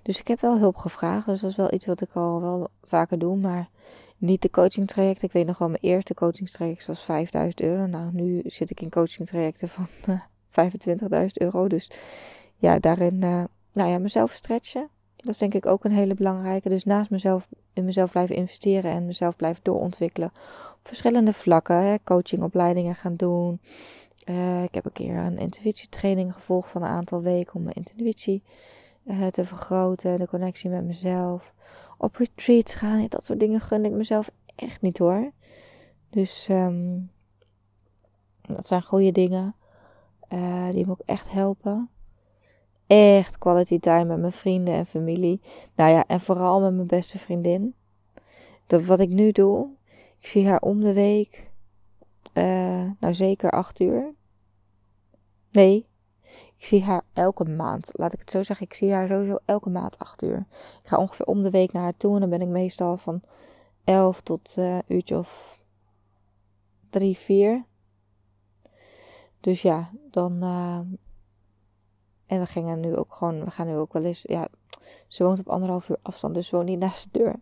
Dus 0.03 0.19
ik 0.19 0.27
heb 0.27 0.39
wel 0.39 0.57
hulp 0.57 0.75
gevraagd. 0.75 1.25
Dus 1.25 1.41
dat 1.41 1.49
is 1.49 1.55
wel 1.55 1.73
iets 1.73 1.85
wat 1.85 2.01
ik 2.01 2.11
al 2.13 2.41
wel 2.41 2.67
vaker 2.83 3.19
doe. 3.19 3.37
Maar 3.37 3.69
niet 4.17 4.41
de 4.41 4.49
coaching 4.49 4.87
traject. 4.87 5.21
Ik 5.21 5.31
weet 5.31 5.45
nog 5.45 5.57
wel, 5.57 5.69
mijn 5.69 5.81
eerste 5.81 6.13
coaching 6.13 6.49
traject 6.49 6.85
was 6.85 7.01
5000 7.03 7.61
euro. 7.61 7.85
Nou, 7.85 8.09
nu 8.13 8.41
zit 8.45 8.69
ik 8.69 8.81
in 8.81 8.89
coaching 8.89 9.27
trajecten 9.27 9.69
van 9.69 9.87
uh, 10.09 10.21
25.000 11.19 11.25
euro. 11.33 11.67
Dus 11.67 11.91
ja, 12.55 12.79
daarin, 12.79 13.21
uh, 13.23 13.43
nou 13.71 13.89
ja, 13.89 13.97
mezelf 13.97 14.31
stretchen. 14.31 14.89
Dat 15.19 15.33
is 15.33 15.37
denk 15.37 15.53
ik 15.53 15.65
ook 15.65 15.83
een 15.83 15.91
hele 15.91 16.13
belangrijke. 16.13 16.69
Dus 16.69 16.83
naast 16.83 17.09
mezelf 17.09 17.47
in 17.73 17.85
mezelf 17.85 18.11
blijven 18.11 18.35
investeren 18.35 18.91
en 18.91 19.05
mezelf 19.05 19.35
blijven 19.35 19.63
doorontwikkelen. 19.63 20.31
Op 20.73 20.87
verschillende 20.87 21.33
vlakken. 21.33 21.75
Hè, 21.75 21.95
coachingopleidingen 22.03 22.95
gaan 22.95 23.15
doen. 23.15 23.61
Uh, 24.25 24.63
ik 24.63 24.73
heb 24.73 24.85
een 24.85 24.91
keer 24.91 25.15
een 25.15 25.37
intuïtietraining 25.37 26.33
gevolgd 26.33 26.71
van 26.71 26.81
een 26.81 26.89
aantal 26.89 27.21
weken 27.21 27.55
om 27.55 27.63
mijn 27.63 27.75
intuïtie 27.75 28.43
uh, 29.03 29.27
te 29.27 29.45
vergroten. 29.45 30.19
De 30.19 30.27
connectie 30.27 30.69
met 30.69 30.83
mezelf. 30.83 31.53
Op 31.97 32.15
retreats 32.15 32.73
gaan. 32.73 33.05
Dat 33.09 33.25
soort 33.25 33.39
dingen 33.39 33.59
gun 33.59 33.85
ik 33.85 33.91
mezelf 33.91 34.31
echt 34.55 34.81
niet 34.81 34.97
hoor. 34.97 35.31
Dus 36.09 36.47
um, 36.51 37.11
dat 38.41 38.67
zijn 38.67 38.83
goede 38.83 39.11
dingen. 39.11 39.55
Uh, 40.33 40.69
die 40.69 40.85
me 40.85 40.91
ook 40.91 41.01
echt 41.05 41.31
helpen 41.31 41.89
echt 42.89 43.37
quality 43.37 43.79
time 43.79 44.05
met 44.05 44.19
mijn 44.19 44.31
vrienden 44.31 44.73
en 44.73 44.85
familie. 44.85 45.41
Nou 45.75 45.91
ja, 45.91 46.07
en 46.07 46.21
vooral 46.21 46.61
met 46.61 46.73
mijn 46.73 46.87
beste 46.87 47.17
vriendin. 47.17 47.75
Dat 48.67 48.85
wat 48.85 48.99
ik 48.99 49.09
nu 49.09 49.31
doe, 49.31 49.69
ik 50.19 50.27
zie 50.27 50.47
haar 50.47 50.61
om 50.61 50.81
de 50.81 50.93
week, 50.93 51.49
uh, 52.33 52.91
nou 52.99 53.13
zeker 53.13 53.49
acht 53.51 53.79
uur. 53.79 54.13
Nee, 55.51 55.87
ik 56.57 56.65
zie 56.65 56.83
haar 56.83 57.01
elke 57.13 57.43
maand. 57.43 57.89
Laat 57.91 58.13
ik 58.13 58.19
het 58.19 58.31
zo 58.31 58.43
zeggen, 58.43 58.65
ik 58.65 58.73
zie 58.73 58.91
haar 58.91 59.07
sowieso 59.07 59.37
elke 59.45 59.69
maand 59.69 59.99
acht 59.99 60.21
uur. 60.21 60.45
Ik 60.83 60.87
ga 60.87 60.97
ongeveer 60.97 61.25
om 61.25 61.43
de 61.43 61.49
week 61.49 61.71
naar 61.71 61.83
haar 61.83 61.97
toe 61.97 62.13
en 62.13 62.19
dan 62.19 62.29
ben 62.29 62.41
ik 62.41 62.47
meestal 62.47 62.97
van 62.97 63.21
elf 63.83 64.21
tot 64.21 64.55
uh, 64.59 64.77
uurtje 64.87 65.17
of 65.17 65.59
drie, 66.89 67.17
vier. 67.17 67.65
Dus 69.39 69.61
ja, 69.61 69.89
dan 70.11 70.43
uh, 70.43 70.79
en 72.29 72.39
we 72.39 72.45
gingen 72.45 72.79
nu 72.79 72.95
ook 72.95 73.13
gewoon, 73.13 73.43
we 73.43 73.51
gaan 73.51 73.67
nu 73.67 73.75
ook 73.75 73.93
wel 73.93 74.03
eens, 74.03 74.21
ja, 74.27 74.47
ze 75.07 75.23
woont 75.23 75.39
op 75.39 75.49
anderhalf 75.49 75.89
uur 75.89 75.97
afstand, 76.01 76.33
dus 76.33 76.47
ze 76.47 76.55
woont 76.55 76.67
niet 76.67 76.79
naast 76.79 77.13
de 77.13 77.19
deur. 77.19 77.35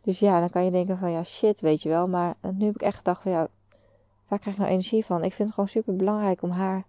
Dus 0.00 0.18
ja, 0.18 0.40
dan 0.40 0.50
kan 0.50 0.64
je 0.64 0.70
denken 0.70 0.98
van, 0.98 1.10
ja, 1.10 1.24
shit, 1.24 1.60
weet 1.60 1.82
je 1.82 1.88
wel. 1.88 2.08
Maar 2.08 2.34
nu 2.54 2.64
heb 2.64 2.74
ik 2.74 2.82
echt 2.82 2.96
gedacht 2.96 3.22
van, 3.22 3.32
ja, 3.32 3.48
waar 4.28 4.38
krijg 4.38 4.56
ik 4.56 4.62
nou 4.62 4.72
energie 4.72 5.04
van? 5.04 5.24
Ik 5.24 5.32
vind 5.32 5.48
het 5.48 5.54
gewoon 5.54 5.68
super 5.68 5.96
belangrijk 5.96 6.42
om 6.42 6.50
haar 6.50 6.84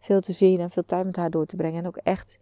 veel 0.00 0.20
te 0.20 0.32
zien 0.32 0.60
en 0.60 0.70
veel 0.70 0.84
tijd 0.84 1.04
met 1.04 1.16
haar 1.16 1.30
door 1.30 1.46
te 1.46 1.56
brengen. 1.56 1.78
En 1.78 1.86
ook 1.86 1.96
echt, 1.96 2.38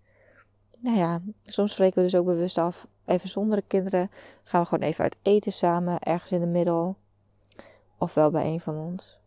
nou 0.79 0.97
ja, 0.97 1.21
soms 1.45 1.73
spreken 1.73 1.97
we 1.97 2.03
dus 2.03 2.15
ook 2.15 2.27
bewust 2.27 2.59
af, 2.59 2.87
even 3.05 3.29
zonder 3.29 3.57
de 3.57 3.65
kinderen. 3.67 4.11
Gaan 4.43 4.63
we 4.63 4.69
gewoon 4.69 4.89
even 4.89 5.05
uit 5.05 5.17
eten 5.23 5.53
samen, 5.53 5.99
ergens 5.99 6.33
in 6.33 6.41
de 6.41 6.47
middel. 6.47 6.97
Ofwel 7.99 8.31
bij 8.31 8.47
een 8.47 8.61
van 8.61 8.77
ons 8.77 9.19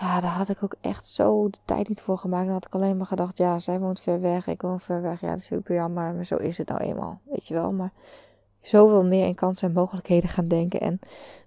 ja, 0.00 0.20
daar 0.20 0.30
had 0.30 0.48
ik 0.48 0.62
ook 0.62 0.74
echt 0.80 1.08
zo 1.08 1.48
de 1.50 1.58
tijd 1.64 1.88
niet 1.88 2.00
voor 2.00 2.18
gemaakt. 2.18 2.44
Dan 2.44 2.54
had 2.54 2.66
ik 2.66 2.74
alleen 2.74 2.96
maar 2.96 3.06
gedacht, 3.06 3.36
ja, 3.36 3.58
zij 3.58 3.80
woont 3.80 4.00
ver 4.00 4.20
weg, 4.20 4.46
ik 4.46 4.62
woon 4.62 4.80
ver 4.80 5.02
weg. 5.02 5.20
Ja, 5.20 5.28
dat 5.28 5.38
is 5.38 5.44
super 5.44 5.74
jammer, 5.74 6.14
maar 6.14 6.24
zo 6.24 6.36
is 6.36 6.58
het 6.58 6.68
nou 6.68 6.80
eenmaal, 6.80 7.20
weet 7.24 7.46
je 7.46 7.54
wel. 7.54 7.72
Maar 7.72 7.92
zoveel 8.60 9.04
meer 9.04 9.26
in 9.26 9.34
kansen 9.34 9.68
en 9.68 9.74
mogelijkheden 9.74 10.28
gaan 10.28 10.48
denken. 10.48 10.80
En 10.80 11.00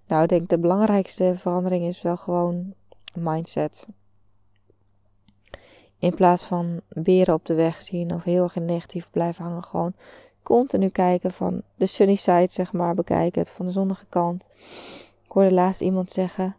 nou, 0.08 0.24
ik 0.24 0.30
denk 0.30 0.50
de 0.50 0.58
belangrijkste 0.58 1.34
verandering 1.38 1.86
is 1.86 2.02
wel 2.02 2.18
gewoon 2.18 2.74
mindset. 3.14 3.88
In 5.98 6.16
plaats 6.16 6.44
van 6.44 6.82
beren 6.90 7.34
op 7.34 7.46
de 7.46 7.54
weg 7.54 7.82
zien 7.82 8.14
of 8.14 8.24
heel 8.24 8.44
erg 8.44 8.56
negatief 8.56 9.08
blijven 9.12 9.44
hangen, 9.44 9.64
gewoon 9.64 9.94
continu 10.44 10.90
kijken 10.90 11.32
van 11.32 11.62
de 11.76 11.86
sunny 11.86 12.16
side, 12.16 12.48
zeg 12.50 12.74
maar, 12.74 12.96
bekijken 12.96 13.42
het 13.42 13.50
van 13.50 13.66
de 13.66 13.72
zonnige 13.72 14.06
kant. 14.10 14.48
Ik 15.24 15.32
hoorde 15.32 15.54
laatst 15.54 15.82
iemand 15.82 16.12
zeggen 16.12 16.56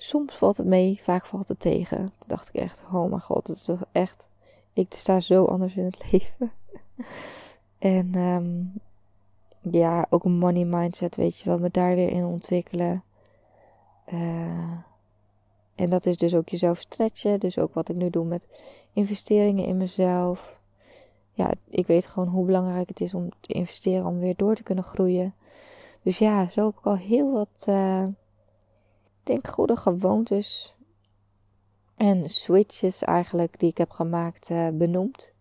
Soms 0.00 0.34
valt 0.34 0.56
het 0.56 0.66
mee, 0.66 1.00
vaak 1.02 1.26
valt 1.26 1.48
het 1.48 1.60
tegen. 1.60 1.98
Toen 1.98 2.26
dacht 2.26 2.48
ik 2.48 2.54
echt, 2.54 2.82
oh 2.92 3.08
mijn 3.08 3.20
god, 3.22 3.46
dat 3.46 3.56
is 3.56 3.64
toch 3.64 3.84
echt... 3.92 4.28
Ik 4.72 4.86
sta 4.94 5.20
zo 5.20 5.44
anders 5.44 5.74
in 5.76 5.84
het 5.84 5.98
leven. 6.12 6.52
en 7.78 8.14
um, 8.14 8.72
ja, 9.60 10.06
ook 10.10 10.24
een 10.24 10.38
money 10.38 10.64
mindset, 10.64 11.16
weet 11.16 11.38
je 11.38 11.44
wel, 11.44 11.58
me 11.58 11.70
daar 11.70 11.94
weer 11.94 12.10
in 12.10 12.24
ontwikkelen. 12.24 13.02
Uh, 14.12 14.78
en 15.74 15.90
dat 15.90 16.06
is 16.06 16.16
dus 16.16 16.34
ook 16.34 16.48
jezelf 16.48 16.78
stretchen. 16.78 17.40
Dus 17.40 17.58
ook 17.58 17.74
wat 17.74 17.88
ik 17.88 17.96
nu 17.96 18.10
doe 18.10 18.24
met 18.24 18.60
investeringen 18.92 19.64
in 19.64 19.76
mezelf. 19.76 20.60
Ja, 21.32 21.52
ik 21.68 21.86
weet 21.86 22.06
gewoon 22.06 22.28
hoe 22.28 22.46
belangrijk 22.46 22.88
het 22.88 23.00
is 23.00 23.14
om 23.14 23.28
te 23.40 23.52
investeren 23.52 24.06
om 24.06 24.18
weer 24.18 24.36
door 24.36 24.54
te 24.54 24.62
kunnen 24.62 24.84
groeien. 24.84 25.34
Dus 26.02 26.18
ja, 26.18 26.50
zo 26.50 26.66
heb 26.66 26.78
ik 26.78 26.86
al 26.86 26.96
heel 26.96 27.32
wat... 27.32 27.66
Uh, 27.68 28.04
denk 29.28 29.46
goede 29.46 29.76
gewoontes 29.76 30.74
en 31.96 32.28
switches 32.28 33.02
eigenlijk 33.02 33.58
die 33.58 33.70
ik 33.70 33.78
heb 33.78 33.90
gemaakt 33.90 34.50
uh, 34.50 34.68
benoemd. 34.72 35.32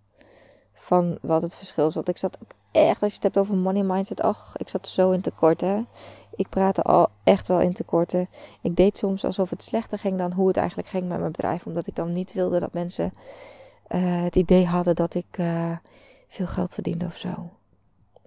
Van 0.74 1.18
wat 1.22 1.42
het 1.42 1.56
verschil 1.56 1.88
is. 1.88 1.94
Want 1.94 2.08
ik 2.08 2.18
zat 2.18 2.38
ook 2.42 2.52
echt, 2.72 3.02
als 3.02 3.12
je 3.12 3.16
het 3.16 3.24
hebt 3.24 3.38
over 3.38 3.56
money 3.56 3.84
mindset, 3.84 4.22
ach, 4.22 4.54
ik 4.58 4.70
zat 4.70 4.88
zo 4.88 5.12
in 5.12 5.22
tekorten. 5.22 5.88
Ik 6.36 6.50
praatte 6.50 6.82
al 6.82 7.08
echt 7.24 7.48
wel 7.48 7.60
in 7.60 7.74
tekorten. 7.74 8.30
Ik 8.62 8.76
deed 8.76 8.98
soms 8.98 9.26
alsof 9.26 9.50
het 9.50 9.64
slechter 9.64 10.00
ging 10.00 10.18
dan 10.18 10.34
hoe 10.34 10.48
het 10.48 10.58
eigenlijk 10.58 10.88
ging 10.88 11.08
met 11.08 11.20
mijn 11.20 11.32
bedrijf. 11.32 11.66
Omdat 11.66 11.88
ik 11.88 11.96
dan 11.96 12.14
niet 12.14 12.34
wilde 12.34 12.60
dat 12.60 12.74
mensen 12.74 13.12
uh, 13.90 14.22
het 14.24 14.36
idee 14.36 14.66
hadden 14.66 14.96
dat 14.96 15.14
ik 15.14 15.38
uh, 15.38 15.78
veel 16.28 16.48
geld 16.48 16.74
verdiende 16.74 17.06
of 17.06 17.18
zo. 17.18 17.50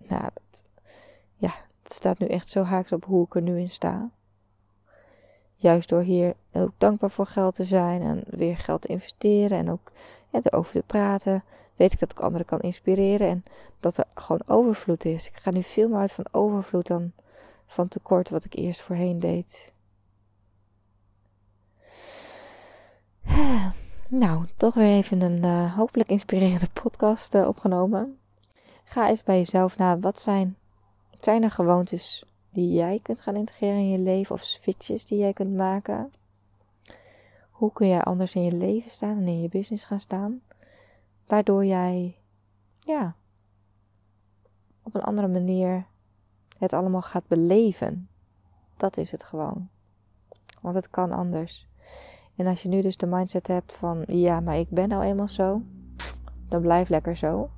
Nou, 0.09 0.31
ja, 1.37 1.53
het 1.83 1.93
staat 1.93 2.19
nu 2.19 2.27
echt 2.27 2.49
zo 2.49 2.63
haaks 2.63 2.93
op 2.93 3.05
hoe 3.05 3.25
ik 3.25 3.35
er 3.35 3.43
nu 3.43 3.59
in 3.59 3.71
sta. 3.71 4.11
Juist 5.61 5.89
door 5.89 6.03
hier 6.03 6.35
ook 6.53 6.73
dankbaar 6.79 7.11
voor 7.11 7.27
geld 7.27 7.55
te 7.55 7.65
zijn 7.65 8.03
en 8.03 8.23
weer 8.27 8.57
geld 8.57 8.83
te 8.83 8.89
investeren 8.89 9.59
en 9.59 9.71
ook 9.71 9.93
erover 10.31 10.73
te 10.73 10.83
praten, 10.87 11.45
weet 11.77 11.93
ik 11.93 11.99
dat 11.99 12.11
ik 12.11 12.21
anderen 12.21 12.47
kan 12.47 12.61
inspireren 12.61 13.29
en 13.29 13.43
dat 13.81 13.97
er 13.97 14.05
gewoon 14.15 14.43
overvloed 14.47 15.05
is. 15.05 15.27
Ik 15.27 15.37
ga 15.37 15.51
nu 15.51 15.63
veel 15.63 15.89
meer 15.89 15.99
uit 15.99 16.13
van 16.13 16.27
overvloed 16.31 16.87
dan 16.87 17.13
van 17.67 17.89
tekort 17.89 18.31
wat 18.31 18.45
ik 18.45 18.55
eerst 18.55 18.81
voorheen 18.81 19.19
deed. 19.19 19.73
Nou, 24.09 24.47
toch 24.57 24.75
weer 24.75 24.97
even 24.97 25.21
een 25.21 25.45
uh, 25.45 25.77
hopelijk 25.77 26.09
inspirerende 26.09 26.69
podcast 26.83 27.35
uh, 27.35 27.47
opgenomen. 27.47 28.19
Ga 28.85 29.09
eens 29.09 29.23
bij 29.23 29.39
jezelf 29.39 29.77
na. 29.77 29.99
Wat 29.99 30.21
zijn, 30.21 30.57
zijn 31.21 31.43
er 31.43 31.51
gewoontes 31.51 32.25
die 32.51 32.73
jij 32.73 33.01
kunt 33.03 33.21
gaan 33.21 33.37
integreren 33.37 33.79
in 33.79 33.91
je 33.91 33.99
leven 33.99 34.35
of 34.35 34.43
switches 34.43 35.07
die 35.07 35.19
jij 35.19 35.33
kunt 35.33 35.55
maken. 35.55 36.13
Hoe 37.51 37.73
kun 37.73 37.89
jij 37.89 38.03
anders 38.03 38.35
in 38.35 38.43
je 38.43 38.53
leven 38.53 38.91
staan 38.91 39.17
en 39.17 39.27
in 39.27 39.43
je 39.43 39.49
business 39.49 39.85
gaan 39.85 40.01
staan, 40.01 40.41
waardoor 41.27 41.65
jij, 41.65 42.17
ja, 42.79 43.15
op 44.83 44.95
een 44.95 45.03
andere 45.03 45.29
manier 45.29 45.87
het 46.59 46.73
allemaal 46.73 47.03
gaat 47.03 47.27
beleven. 47.27 48.09
Dat 48.77 48.97
is 48.97 49.11
het 49.11 49.25
gewoon. 49.25 49.69
Want 50.61 50.75
het 50.75 50.91
kan 50.91 51.13
anders. 51.13 51.69
En 52.37 52.47
als 52.47 52.63
je 52.63 52.69
nu 52.69 52.83
dus 52.83 52.97
de 52.97 53.07
mindset 53.07 53.47
hebt 53.47 53.73
van, 53.73 54.05
ja, 54.07 54.41
maar 54.41 54.57
ik 54.57 54.69
ben 54.69 54.89
nou 54.89 55.03
eenmaal 55.03 55.29
zo, 55.29 55.63
dan 56.49 56.61
blijf 56.61 56.89
lekker 56.89 57.17
zo. 57.17 57.51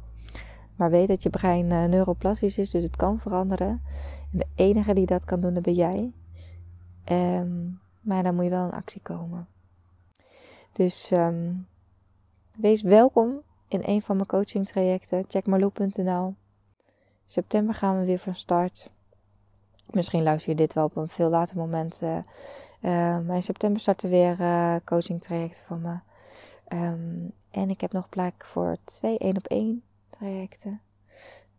Maar 0.76 0.90
weet 0.90 1.08
dat 1.08 1.22
je 1.22 1.30
brein 1.30 1.70
uh, 1.70 1.84
neuroplastisch 1.84 2.58
is, 2.58 2.70
dus 2.70 2.82
het 2.82 2.96
kan 2.96 3.20
veranderen. 3.20 3.82
De 4.32 4.46
enige 4.54 4.94
die 4.94 5.06
dat 5.06 5.24
kan 5.24 5.40
doen, 5.40 5.54
dat 5.54 5.62
ben 5.62 5.74
jij. 5.74 6.12
Um, 7.10 7.80
maar 8.00 8.22
dan 8.22 8.34
moet 8.34 8.44
je 8.44 8.50
wel 8.50 8.64
in 8.64 8.72
actie 8.72 9.00
komen. 9.00 9.48
Dus 10.72 11.10
um, 11.10 11.66
wees 12.56 12.82
welkom 12.82 13.42
in 13.68 13.80
een 13.84 14.02
van 14.02 14.16
mijn 14.16 14.28
coaching 14.28 14.66
trajecten. 14.66 15.24
Check 15.28 15.46
marloe.nl. 15.46 16.34
September 17.26 17.74
gaan 17.74 17.98
we 17.98 18.04
weer 18.04 18.18
van 18.18 18.34
start. 18.34 18.90
Misschien 19.90 20.22
luister 20.22 20.50
je 20.50 20.56
dit 20.56 20.72
wel 20.72 20.84
op 20.84 20.96
een 20.96 21.08
veel 21.08 21.28
later 21.28 21.56
moment. 21.56 22.00
Uh, 22.02 22.16
uh, 22.16 22.22
maar 23.18 23.36
in 23.36 23.42
september 23.42 23.80
starten 23.80 24.10
weer 24.10 24.40
uh, 24.40 24.76
coaching 24.84 25.22
trajecten 25.22 25.64
van 25.66 25.80
me. 25.80 25.98
Um, 26.76 27.32
en 27.50 27.70
ik 27.70 27.80
heb 27.80 27.92
nog 27.92 28.08
plek 28.08 28.44
voor 28.44 28.76
twee 28.84 29.18
één 29.18 29.36
op 29.36 29.46
één 29.46 29.82
trajecten. 30.10 30.80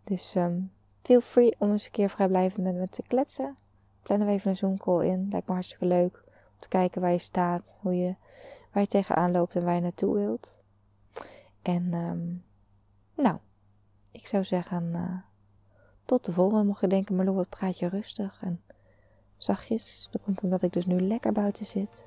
Dus 0.03 0.35
um, 0.35 0.71
feel 1.03 1.21
free 1.21 1.55
om 1.57 1.71
eens 1.71 1.85
een 1.85 1.91
keer 1.91 2.09
vrijblijvend 2.09 2.63
met 2.63 2.75
me 2.75 2.89
te 2.89 3.03
kletsen. 3.07 3.57
Plannen 4.01 4.27
we 4.27 4.33
even 4.33 4.49
een 4.49 4.57
Zoom 4.57 4.77
call 4.77 5.05
in. 5.05 5.27
Lijkt 5.31 5.47
me 5.47 5.53
hartstikke 5.53 5.85
leuk 5.85 6.23
om 6.25 6.59
te 6.59 6.67
kijken 6.67 7.01
waar 7.01 7.11
je 7.11 7.17
staat, 7.17 7.75
hoe 7.79 7.95
je, 7.97 8.15
waar 8.71 8.83
je 8.83 8.89
tegenaan 8.89 9.31
loopt 9.31 9.55
en 9.55 9.63
waar 9.63 9.75
je 9.75 9.81
naartoe 9.81 10.15
wilt. 10.15 10.61
En 11.61 11.93
um, 11.93 12.43
nou, 13.15 13.37
ik 14.11 14.27
zou 14.27 14.43
zeggen, 14.43 14.83
uh, 14.93 15.17
tot 16.05 16.25
de 16.25 16.33
volgende. 16.33 16.63
Mocht 16.63 16.81
je 16.81 16.87
denken, 16.87 17.15
Marlo, 17.15 17.33
wat 17.33 17.49
praat 17.49 17.79
je 17.79 17.87
rustig 17.87 18.39
en 18.41 18.61
zachtjes. 19.37 20.07
Dat 20.11 20.21
komt 20.21 20.41
omdat 20.41 20.61
ik 20.61 20.73
dus 20.73 20.85
nu 20.85 21.01
lekker 21.01 21.31
buiten 21.31 21.65
zit. 21.65 22.05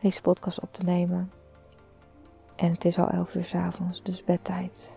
Deze 0.00 0.20
podcast 0.20 0.60
op 0.60 0.72
te 0.72 0.82
nemen. 0.82 1.32
En 2.56 2.72
het 2.72 2.84
is 2.84 2.98
al 2.98 3.08
11 3.08 3.34
uur 3.34 3.44
s 3.44 3.54
avonds, 3.54 4.02
dus 4.02 4.24
bedtijd. 4.24 4.96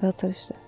Wel 0.00 0.12
rusten. 0.16 0.67